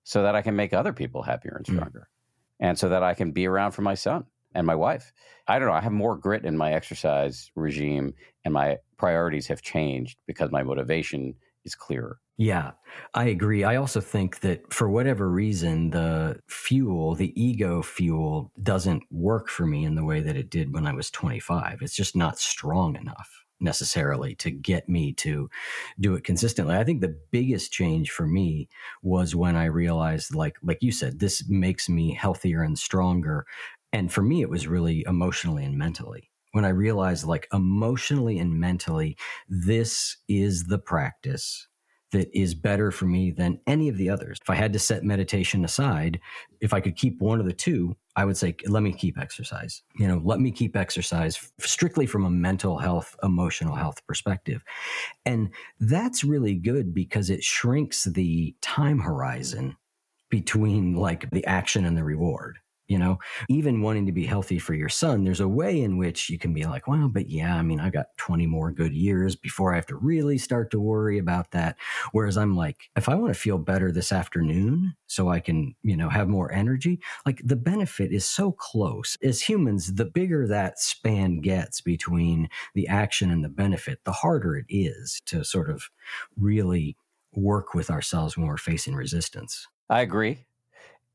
[0.04, 1.76] so that I can make other people happier and hmm.
[1.76, 2.08] stronger.
[2.08, 2.15] Mm.
[2.60, 5.12] And so that I can be around for my son and my wife.
[5.46, 5.74] I don't know.
[5.74, 10.62] I have more grit in my exercise regime and my priorities have changed because my
[10.62, 11.34] motivation
[11.64, 12.18] is clearer.
[12.38, 12.72] Yeah,
[13.14, 13.64] I agree.
[13.64, 19.66] I also think that for whatever reason, the fuel, the ego fuel, doesn't work for
[19.66, 21.78] me in the way that it did when I was 25.
[21.80, 25.48] It's just not strong enough necessarily to get me to
[25.98, 26.76] do it consistently.
[26.76, 28.68] I think the biggest change for me
[29.02, 33.46] was when I realized like like you said this makes me healthier and stronger
[33.92, 36.30] and for me it was really emotionally and mentally.
[36.52, 39.16] When I realized like emotionally and mentally
[39.48, 41.68] this is the practice
[42.16, 44.38] that is better for me than any of the others.
[44.40, 46.18] If I had to set meditation aside,
[46.62, 49.82] if I could keep one of the two, I would say, let me keep exercise.
[49.98, 54.64] You know, let me keep exercise strictly from a mental health, emotional health perspective.
[55.26, 59.76] And that's really good because it shrinks the time horizon
[60.30, 62.58] between like the action and the reward
[62.88, 63.18] you know
[63.48, 66.52] even wanting to be healthy for your son there's a way in which you can
[66.52, 69.76] be like well but yeah i mean i got 20 more good years before i
[69.76, 71.76] have to really start to worry about that.
[72.12, 75.96] Whereas i'm like if i want to feel better this afternoon so i can you
[75.96, 79.16] know have more energy like the benefit is so close.
[79.22, 84.56] As humans the bigger that span gets between the action and the benefit the harder
[84.56, 85.90] it is to sort of
[86.36, 86.96] really
[87.34, 89.66] work with ourselves when we're facing resistance.
[89.88, 90.46] I agree.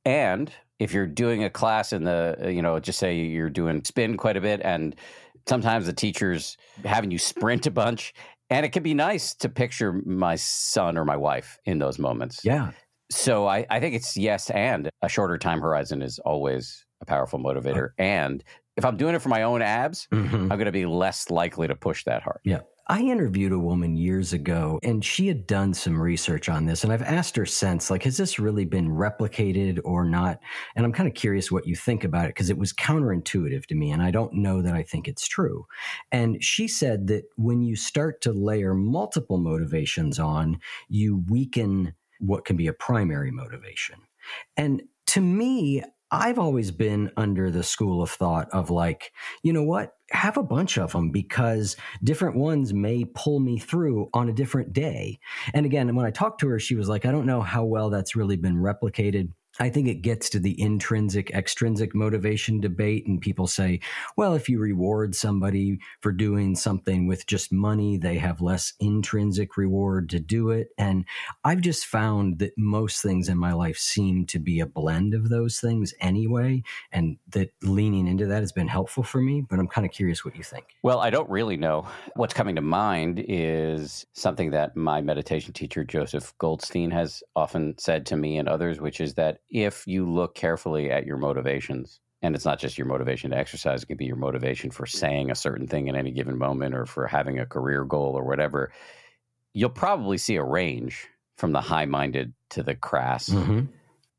[0.06, 0.52] And
[0.82, 4.18] if you're doing a class in the, uh, you know, just say you're doing spin
[4.18, 4.96] quite a bit, and
[5.48, 8.16] sometimes the teacher's having you sprint a bunch,
[8.50, 12.44] and it can be nice to picture my son or my wife in those moments.
[12.44, 12.72] Yeah.
[13.12, 17.38] So I, I think it's yes, and a shorter time horizon is always a powerful
[17.38, 17.90] motivator.
[17.90, 18.44] Uh, and
[18.76, 20.36] if I'm doing it for my own abs, mm-hmm.
[20.36, 22.40] I'm going to be less likely to push that hard.
[22.44, 22.62] Yeah.
[22.92, 26.84] I interviewed a woman years ago and she had done some research on this.
[26.84, 30.42] And I've asked her since, like, has this really been replicated or not?
[30.76, 33.76] And I'm kind of curious what you think about it because it was counterintuitive to
[33.76, 33.92] me.
[33.92, 35.66] And I don't know that I think it's true.
[36.12, 42.44] And she said that when you start to layer multiple motivations on, you weaken what
[42.44, 44.00] can be a primary motivation.
[44.58, 45.82] And to me,
[46.12, 49.14] I've always been under the school of thought of like,
[49.44, 49.94] you know what?
[50.12, 54.74] Have a bunch of them because different ones may pull me through on a different
[54.74, 55.20] day.
[55.54, 57.90] And again, when I talked to her, she was like, I don't know how well
[57.90, 59.30] that's really been replicated
[59.62, 63.06] I think it gets to the intrinsic extrinsic motivation debate.
[63.06, 63.80] And people say,
[64.18, 69.58] well, if you reward somebody for doing something with just money, they have less intrinsic
[69.58, 70.70] reward to do it.
[70.80, 71.06] And
[71.44, 75.30] I've just found that most things in my life seem to be a blend of
[75.30, 76.64] those things anyway.
[76.92, 79.46] And that leaning into that has been helpful for me.
[79.48, 80.66] But I'm kind of curious what you think.
[80.82, 81.86] Well, I don't really know.
[82.16, 88.08] What's coming to mind is something that my meditation teacher, Joseph Goldstein, has often said
[88.08, 92.36] to me and others, which is that if you look carefully at your motivations, and
[92.36, 95.36] it's not just your motivation to exercise, it can be your motivation for saying a
[95.36, 98.72] certain thing in any given moment or for having a career goal or whatever,
[99.54, 103.30] you'll probably see a range from the high minded to the crass.
[103.30, 103.62] Mm-hmm.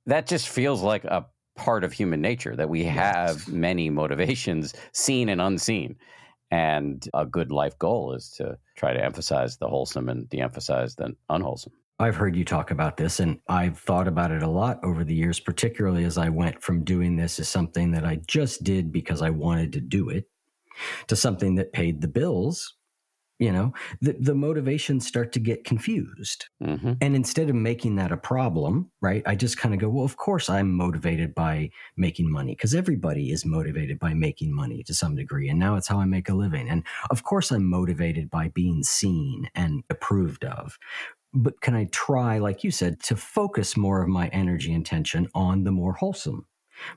[0.07, 5.29] That just feels like a part of human nature that we have many motivations, seen
[5.29, 5.97] and unseen.
[6.51, 10.97] And a good life goal is to try to emphasize the wholesome and de emphasize
[10.97, 11.73] the unwholesome.
[11.99, 15.15] I've heard you talk about this and I've thought about it a lot over the
[15.15, 19.23] years, particularly as I went from doing this as something that I just did because
[19.23, 20.25] I wanted to do it
[21.09, 22.75] to something that paid the bills.
[23.39, 26.47] You know, the, the motivations start to get confused.
[26.63, 26.93] Mm-hmm.
[27.01, 30.17] And instead of making that a problem, right, I just kind of go, well, of
[30.17, 35.17] course I'm motivated by making money because everybody is motivated by making money to some
[35.17, 35.49] degree.
[35.49, 36.69] And now it's how I make a living.
[36.69, 40.79] And of course I'm motivated by being seen and approved of
[41.35, 44.87] but can I try, like you said, to focus more of my energy and
[45.35, 46.47] on the more wholesome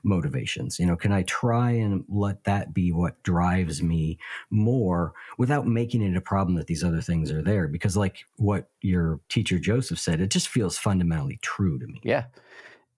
[0.02, 0.78] motivations?
[0.78, 4.18] You know, can I try and let that be what drives me
[4.50, 7.68] more without making it a problem that these other things are there?
[7.68, 12.00] Because, like what your teacher Joseph said, it just feels fundamentally true to me.
[12.04, 12.24] Yeah.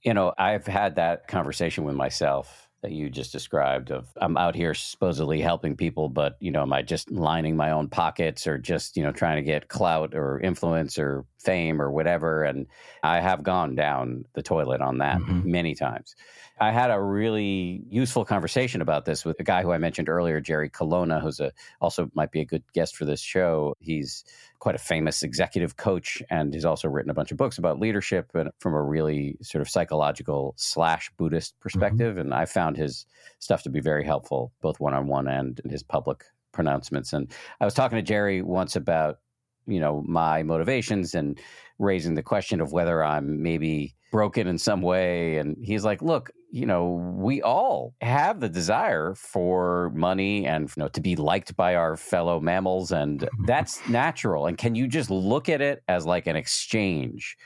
[0.03, 4.55] You know, I've had that conversation with myself that you just described of I'm out
[4.55, 8.57] here supposedly helping people, but you know, am I just lining my own pockets or
[8.57, 12.45] just, you know, trying to get clout or influence or fame or whatever?
[12.45, 12.67] And
[13.03, 15.51] I have gone down the toilet on that mm-hmm.
[15.51, 16.15] many times.
[16.61, 20.41] I had a really useful conversation about this with a guy who I mentioned earlier,
[20.41, 23.75] Jerry Colonna, who's a also might be a good guest for this show.
[23.79, 24.25] He's
[24.59, 28.31] quite a famous executive coach and he's also written a bunch of books about leadership
[28.35, 31.63] and from a really sort of psychological slash Buddhist mm-hmm.
[31.63, 32.17] perspective.
[32.17, 32.33] Mm-hmm.
[32.33, 33.07] And I found his
[33.39, 37.13] stuff to be very helpful, both one on one and in his public pronouncements.
[37.13, 39.21] And I was talking to Jerry once about,
[39.67, 41.39] you know, my motivations and
[41.79, 45.37] raising the question of whether I'm maybe broken in some way.
[45.37, 50.83] And he's like, look, you know, we all have the desire for money and you
[50.83, 54.47] know to be liked by our fellow mammals, and that's natural.
[54.47, 57.37] And can you just look at it as like an exchange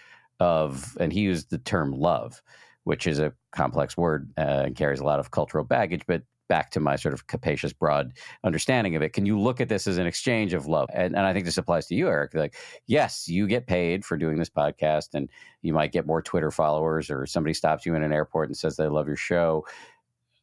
[0.41, 0.97] of?
[1.01, 2.43] And he used the term love,
[2.85, 6.71] which is a complex word uh, and carries a lot of cultural baggage, but back
[6.73, 8.13] to my sort of capacious, broad
[8.45, 9.13] understanding of it.
[9.13, 10.89] Can you look at this as an exchange of love?
[10.93, 12.35] And, and I think this applies to you, Eric.
[12.35, 15.29] Like, yes, you get paid for doing this podcast, and
[15.63, 18.77] you might get more Twitter followers, or somebody stops you in an airport and says
[18.77, 19.65] they love your show.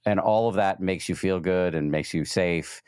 [0.05, 2.81] And all of that makes you feel good and makes you safe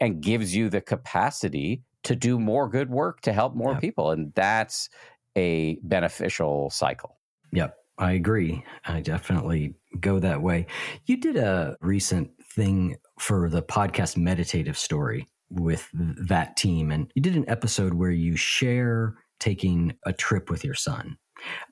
[0.00, 4.10] and gives you the capacity to do more good work to help more people.
[4.10, 4.88] And that's
[5.36, 7.16] a beneficial cycle.
[7.52, 7.76] Yep.
[7.96, 8.64] I agree.
[8.84, 10.66] I definitely go that way.
[11.06, 16.90] You did a recent thing for the podcast Meditative Story with that team.
[16.90, 21.16] And you did an episode where you share taking a trip with your son.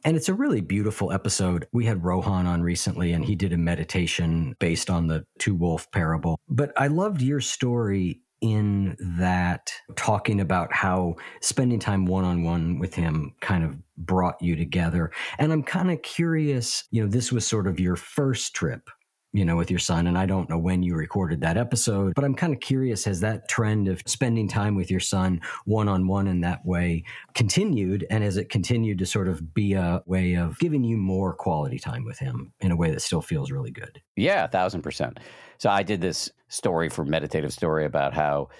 [0.05, 1.67] And it's a really beautiful episode.
[1.73, 5.91] We had Rohan on recently, and he did a meditation based on the two wolf
[5.93, 6.39] parable.
[6.49, 12.81] But I loved your story in that talking about how spending time one on one
[12.81, 15.13] with him kind of brought you together.
[15.39, 18.91] And I'm kind of curious, you know, this was sort of your first trip
[19.33, 20.07] you know, with your son.
[20.07, 23.21] And I don't know when you recorded that episode, but I'm kind of curious has
[23.21, 27.05] that trend of spending time with your son one on one in that way
[27.35, 28.07] continued?
[28.11, 31.79] And has it continued to sort of be a way of giving you more quality
[31.79, 34.01] time with him in a way that still feels really good?
[34.17, 35.19] Yeah, a thousand percent.
[35.59, 38.51] So I did this story for Meditative Story about how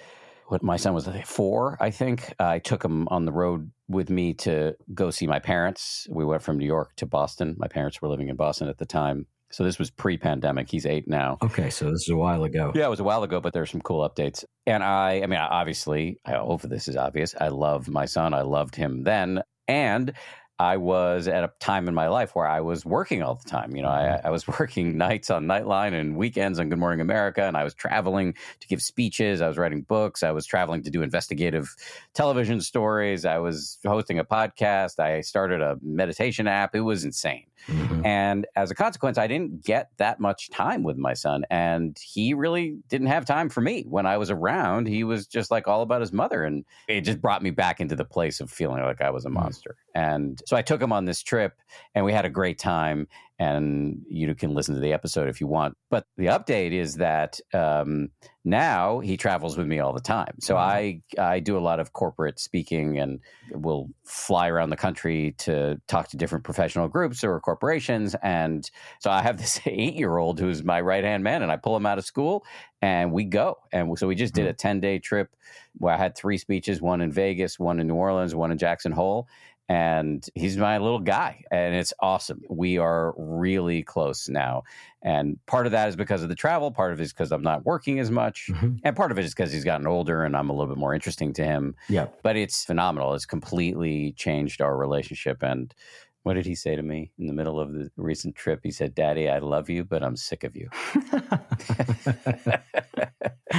[0.47, 2.33] what my son was four, I think.
[2.39, 6.07] I took him on the road with me to go see my parents.
[6.09, 7.55] We went from New York to Boston.
[7.57, 9.25] My parents were living in Boston at the time.
[9.53, 10.67] So this was pre-pandemic.
[10.67, 11.37] He's eight now.
[11.43, 12.71] Okay, so this is a while ago.
[12.73, 14.43] Yeah, it was a while ago, but there's some cool updates.
[14.65, 17.35] And I, I mean, obviously, I hope this is obvious.
[17.39, 18.33] I love my son.
[18.33, 20.11] I loved him then, and
[20.59, 23.75] I was at a time in my life where I was working all the time.
[23.75, 27.43] You know, I, I, was working nights on Nightline and weekends on Good Morning America,
[27.43, 29.41] and I was traveling to give speeches.
[29.41, 30.21] I was writing books.
[30.21, 31.75] I was traveling to do investigative
[32.13, 33.25] television stories.
[33.25, 34.99] I was hosting a podcast.
[34.99, 36.75] I started a meditation app.
[36.75, 37.47] It was insane.
[37.67, 38.05] Mm-hmm.
[38.05, 41.45] And as a consequence, I didn't get that much time with my son.
[41.49, 43.85] And he really didn't have time for me.
[43.87, 46.43] When I was around, he was just like all about his mother.
[46.43, 49.29] And it just brought me back into the place of feeling like I was a
[49.29, 49.35] mm-hmm.
[49.35, 49.75] monster.
[49.95, 51.53] And so I took him on this trip
[51.95, 53.07] and we had a great time
[53.39, 55.75] and you can listen to the episode if you want.
[55.89, 58.09] But the update is that um,
[58.45, 60.35] now he travels with me all the time.
[60.39, 63.19] So I I do a lot of corporate speaking and
[63.51, 68.15] will fly around the country to talk to different professional groups or corporations.
[68.21, 71.57] And so I have this eight year old who's my right hand man, and I
[71.57, 72.45] pull him out of school
[72.81, 73.57] and we go.
[73.71, 75.35] And so we just did a ten day trip
[75.77, 78.91] where I had three speeches: one in Vegas, one in New Orleans, one in Jackson
[78.91, 79.27] Hole
[79.73, 84.61] and he's my little guy and it's awesome we are really close now
[85.01, 87.41] and part of that is because of the travel part of it is because i'm
[87.41, 88.75] not working as much mm-hmm.
[88.83, 90.93] and part of it is because he's gotten older and i'm a little bit more
[90.93, 95.73] interesting to him yeah but it's phenomenal it's completely changed our relationship and
[96.21, 98.93] what did he say to me in the middle of the recent trip he said
[98.93, 100.69] daddy i love you but i'm sick of you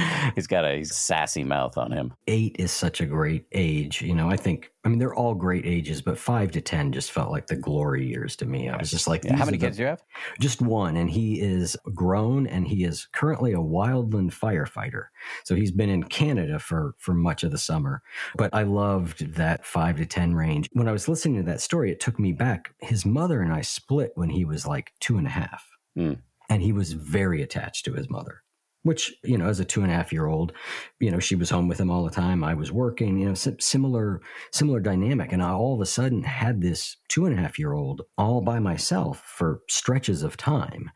[0.35, 2.13] he's got a sassy mouth on him.
[2.27, 4.01] Eight is such a great age.
[4.01, 7.11] You know, I think, I mean, they're all great ages, but five to 10 just
[7.11, 8.69] felt like the glory years to me.
[8.69, 10.03] I was just like, Yeah, how many kids do you have?
[10.39, 10.95] Just one.
[10.95, 15.05] And he is grown and he is currently a wildland firefighter.
[15.43, 18.03] So he's been in Canada for, for much of the summer.
[18.35, 20.69] But I loved that five to 10 range.
[20.73, 22.75] When I was listening to that story, it took me back.
[22.79, 25.67] His mother and I split when he was like two and a half.
[25.95, 26.13] Hmm.
[26.47, 28.43] And he was very attached to his mother
[28.85, 30.53] which you know as a two and a half year old
[30.99, 32.43] you know she was home with him all the time.
[32.43, 34.21] I was working you know similar
[34.51, 35.31] similar dynamic.
[35.31, 38.41] And i all of a sudden had this two and a half year old all
[38.41, 40.89] by myself for stretches of time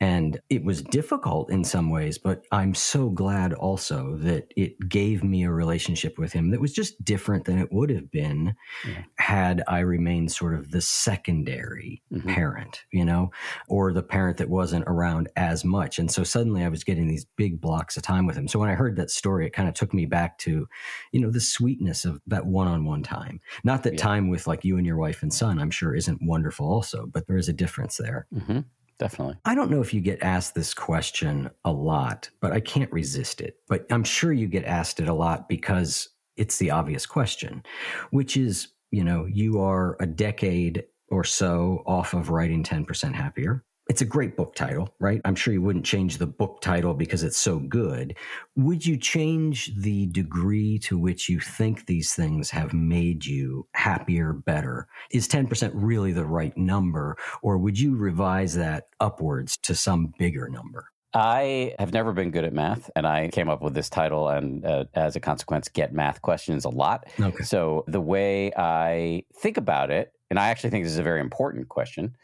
[0.00, 5.22] and it was difficult in some ways but i'm so glad also that it gave
[5.24, 8.54] me a relationship with him that was just different than it would have been
[8.86, 9.02] Yeah.
[9.18, 12.26] had i remained sort of the secondary Mhm.
[12.28, 13.30] parent you know
[13.68, 15.98] or the parent that wasn't around as much.
[15.98, 18.48] And so suddenly I was getting these big blocks of time with him.
[18.48, 20.66] So when I heard that story, it kind of took me back to,
[21.12, 23.40] you know, the sweetness of that one on one time.
[23.64, 23.98] Not that Yeah.
[23.98, 27.26] time with like you and your wife and son, I'm sure isn't wonderful also, but
[27.26, 28.26] there is a difference there.
[28.32, 28.60] hmm
[28.98, 29.36] Definitely.
[29.44, 33.42] I don't know if you get asked this question a lot, but I can't resist
[33.42, 33.58] it.
[33.68, 37.62] But I'm sure you get asked it a lot because it's the obvious question,
[38.10, 43.64] which is, you know, you are a decade or so off of writing 10% happier.
[43.88, 45.20] It's a great book title, right?
[45.24, 48.16] I'm sure you wouldn't change the book title because it's so good.
[48.56, 54.32] Would you change the degree to which you think these things have made you happier,
[54.32, 54.88] better?
[55.12, 60.48] Is 10% really the right number, or would you revise that upwards to some bigger
[60.48, 60.90] number?
[61.14, 64.66] I have never been good at math, and I came up with this title, and
[64.66, 67.06] uh, as a consequence, get math questions a lot.
[67.18, 67.44] Okay.
[67.44, 71.20] So the way I think about it, and I actually think this is a very
[71.20, 72.16] important question.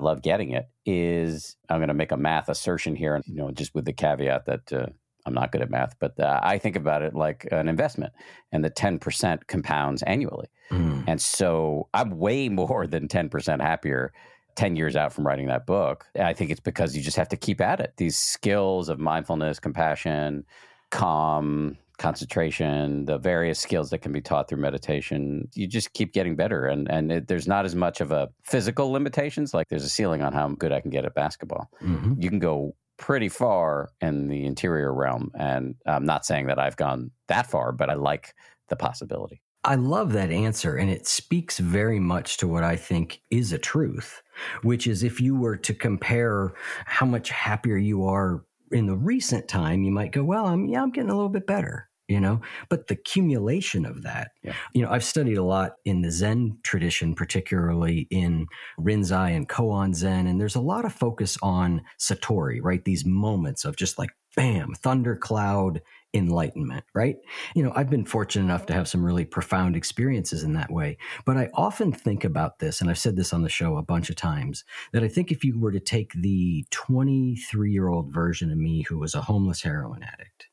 [0.00, 0.68] Love getting it.
[0.86, 3.92] Is I'm going to make a math assertion here, and you know, just with the
[3.92, 4.86] caveat that uh,
[5.26, 8.12] I'm not good at math, but uh, I think about it like an investment,
[8.52, 10.48] and the 10% compounds annually.
[10.70, 11.04] Mm.
[11.06, 14.12] And so I'm way more than 10% happier
[14.56, 16.06] 10 years out from writing that book.
[16.18, 17.94] I think it's because you just have to keep at it.
[17.96, 20.44] These skills of mindfulness, compassion,
[20.90, 26.36] calm, concentration, the various skills that can be taught through meditation, you just keep getting
[26.36, 26.66] better.
[26.66, 29.52] And, and it, there's not as much of a physical limitations.
[29.52, 31.70] Like there's a ceiling on how good I can get at basketball.
[31.82, 32.22] Mhm.
[32.22, 35.30] You can go pretty far in the interior realm.
[35.38, 38.34] And I'm not saying that I've gone that far, but I like
[38.68, 39.42] the possibility.
[39.64, 43.58] I love that answer, and it speaks very much to what I think is a
[43.58, 44.22] truth,
[44.62, 46.52] which is if you were to compare
[46.86, 50.80] how much happier you are in the recent time, you might go, "Well, I'm yeah,
[50.80, 52.40] I'm getting a little bit better." You know,
[52.70, 54.54] but the accumulation of that, Yeah.
[54.72, 58.46] you know, I've studied a lot in the Zen tradition, particularly in
[58.80, 62.82] Rinzai and Koan Zen, and there's a lot of focus on Satori, right?
[62.84, 65.82] These moments of just like bam, thundercloud
[66.14, 67.16] enlightenment, right?
[67.54, 70.96] you know, I've been fortunate enough to have some really profound experiences in that way.
[71.26, 74.08] But I often think about this, and I've said this on the show a bunch
[74.08, 78.50] of times, that I think if you were to take the 23 year old version
[78.50, 80.47] of me who was a homeless heroin addict,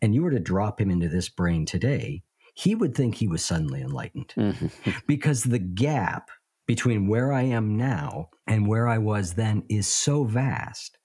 [0.00, 2.22] and you were to drop him into this brain today,
[2.54, 4.90] he would think he was suddenly enlightened mm-hmm.
[5.06, 6.30] because the gap
[6.66, 10.98] between where I am now and where I was then is so vast.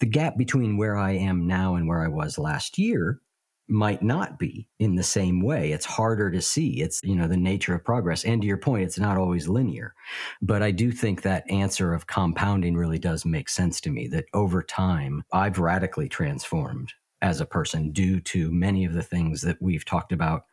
[0.00, 3.20] The gap between where I am now and where I was last year
[3.68, 5.72] might not be in the same way.
[5.72, 6.80] It's harder to see.
[6.80, 8.24] It's, you know, the nature of progress.
[8.24, 9.94] And to your point, it's not always linear.
[10.40, 14.24] But I do think that answer of compounding really does make sense to me that
[14.32, 16.92] over time, I've radically transformed
[17.22, 20.44] as a person due to many of the things that we've talked about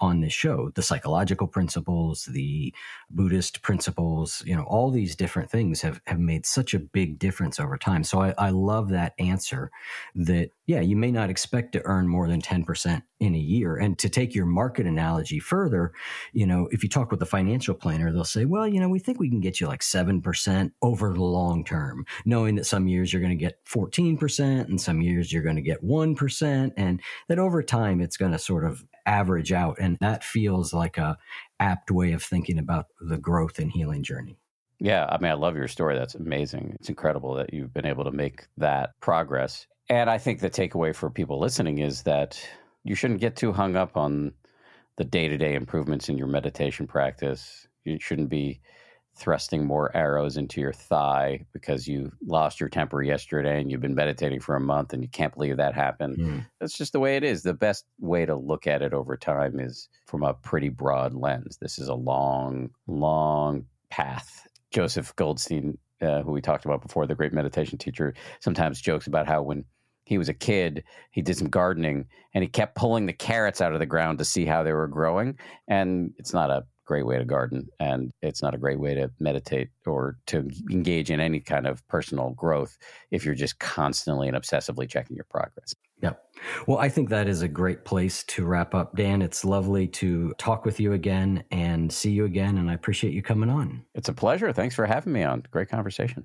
[0.00, 2.74] on this show the psychological principles the
[3.10, 7.60] buddhist principles you know all these different things have, have made such a big difference
[7.60, 8.04] over time.
[8.04, 9.70] So I, I love that answer
[10.14, 13.76] that yeah you may not expect to earn more than 10% in a year.
[13.76, 15.92] And to take your market analogy further
[16.32, 18.98] you know if you talk with a financial planner they'll say well you know we
[18.98, 23.12] think we can get you like 7% over the long term knowing that some years
[23.12, 27.38] you're going to get 14% and some years you're going to get 1% and that
[27.38, 31.16] over time it's going to sort of average out and that feels like a
[31.60, 34.38] apt way of thinking about the growth and healing journey
[34.78, 35.96] Yeah, I mean, I love your story.
[35.96, 36.76] That's amazing.
[36.80, 39.66] It's incredible that you've been able to make that progress.
[39.88, 42.40] And I think the takeaway for people listening is that
[42.84, 44.32] you shouldn't get too hung up on
[44.96, 47.66] the day to day improvements in your meditation practice.
[47.84, 48.60] You shouldn't be
[49.14, 53.94] thrusting more arrows into your thigh because you lost your temper yesterday and you've been
[53.94, 56.16] meditating for a month and you can't believe that happened.
[56.16, 56.46] Mm.
[56.60, 57.42] That's just the way it is.
[57.42, 61.58] The best way to look at it over time is from a pretty broad lens.
[61.60, 64.46] This is a long, long path.
[64.70, 69.26] Joseph Goldstein, uh, who we talked about before, the great meditation teacher, sometimes jokes about
[69.26, 69.64] how when
[70.04, 73.72] he was a kid, he did some gardening and he kept pulling the carrots out
[73.72, 75.38] of the ground to see how they were growing.
[75.68, 79.10] And it's not a great way to garden and it's not a great way to
[79.20, 82.76] meditate or to engage in any kind of personal growth
[83.10, 85.74] if you're just constantly and obsessively checking your progress.
[86.02, 86.14] Yeah.
[86.66, 89.22] Well, I think that is a great place to wrap up, Dan.
[89.22, 92.58] It's lovely to talk with you again and see you again.
[92.58, 93.84] And I appreciate you coming on.
[93.94, 94.52] It's a pleasure.
[94.52, 95.44] Thanks for having me on.
[95.52, 96.24] Great conversation.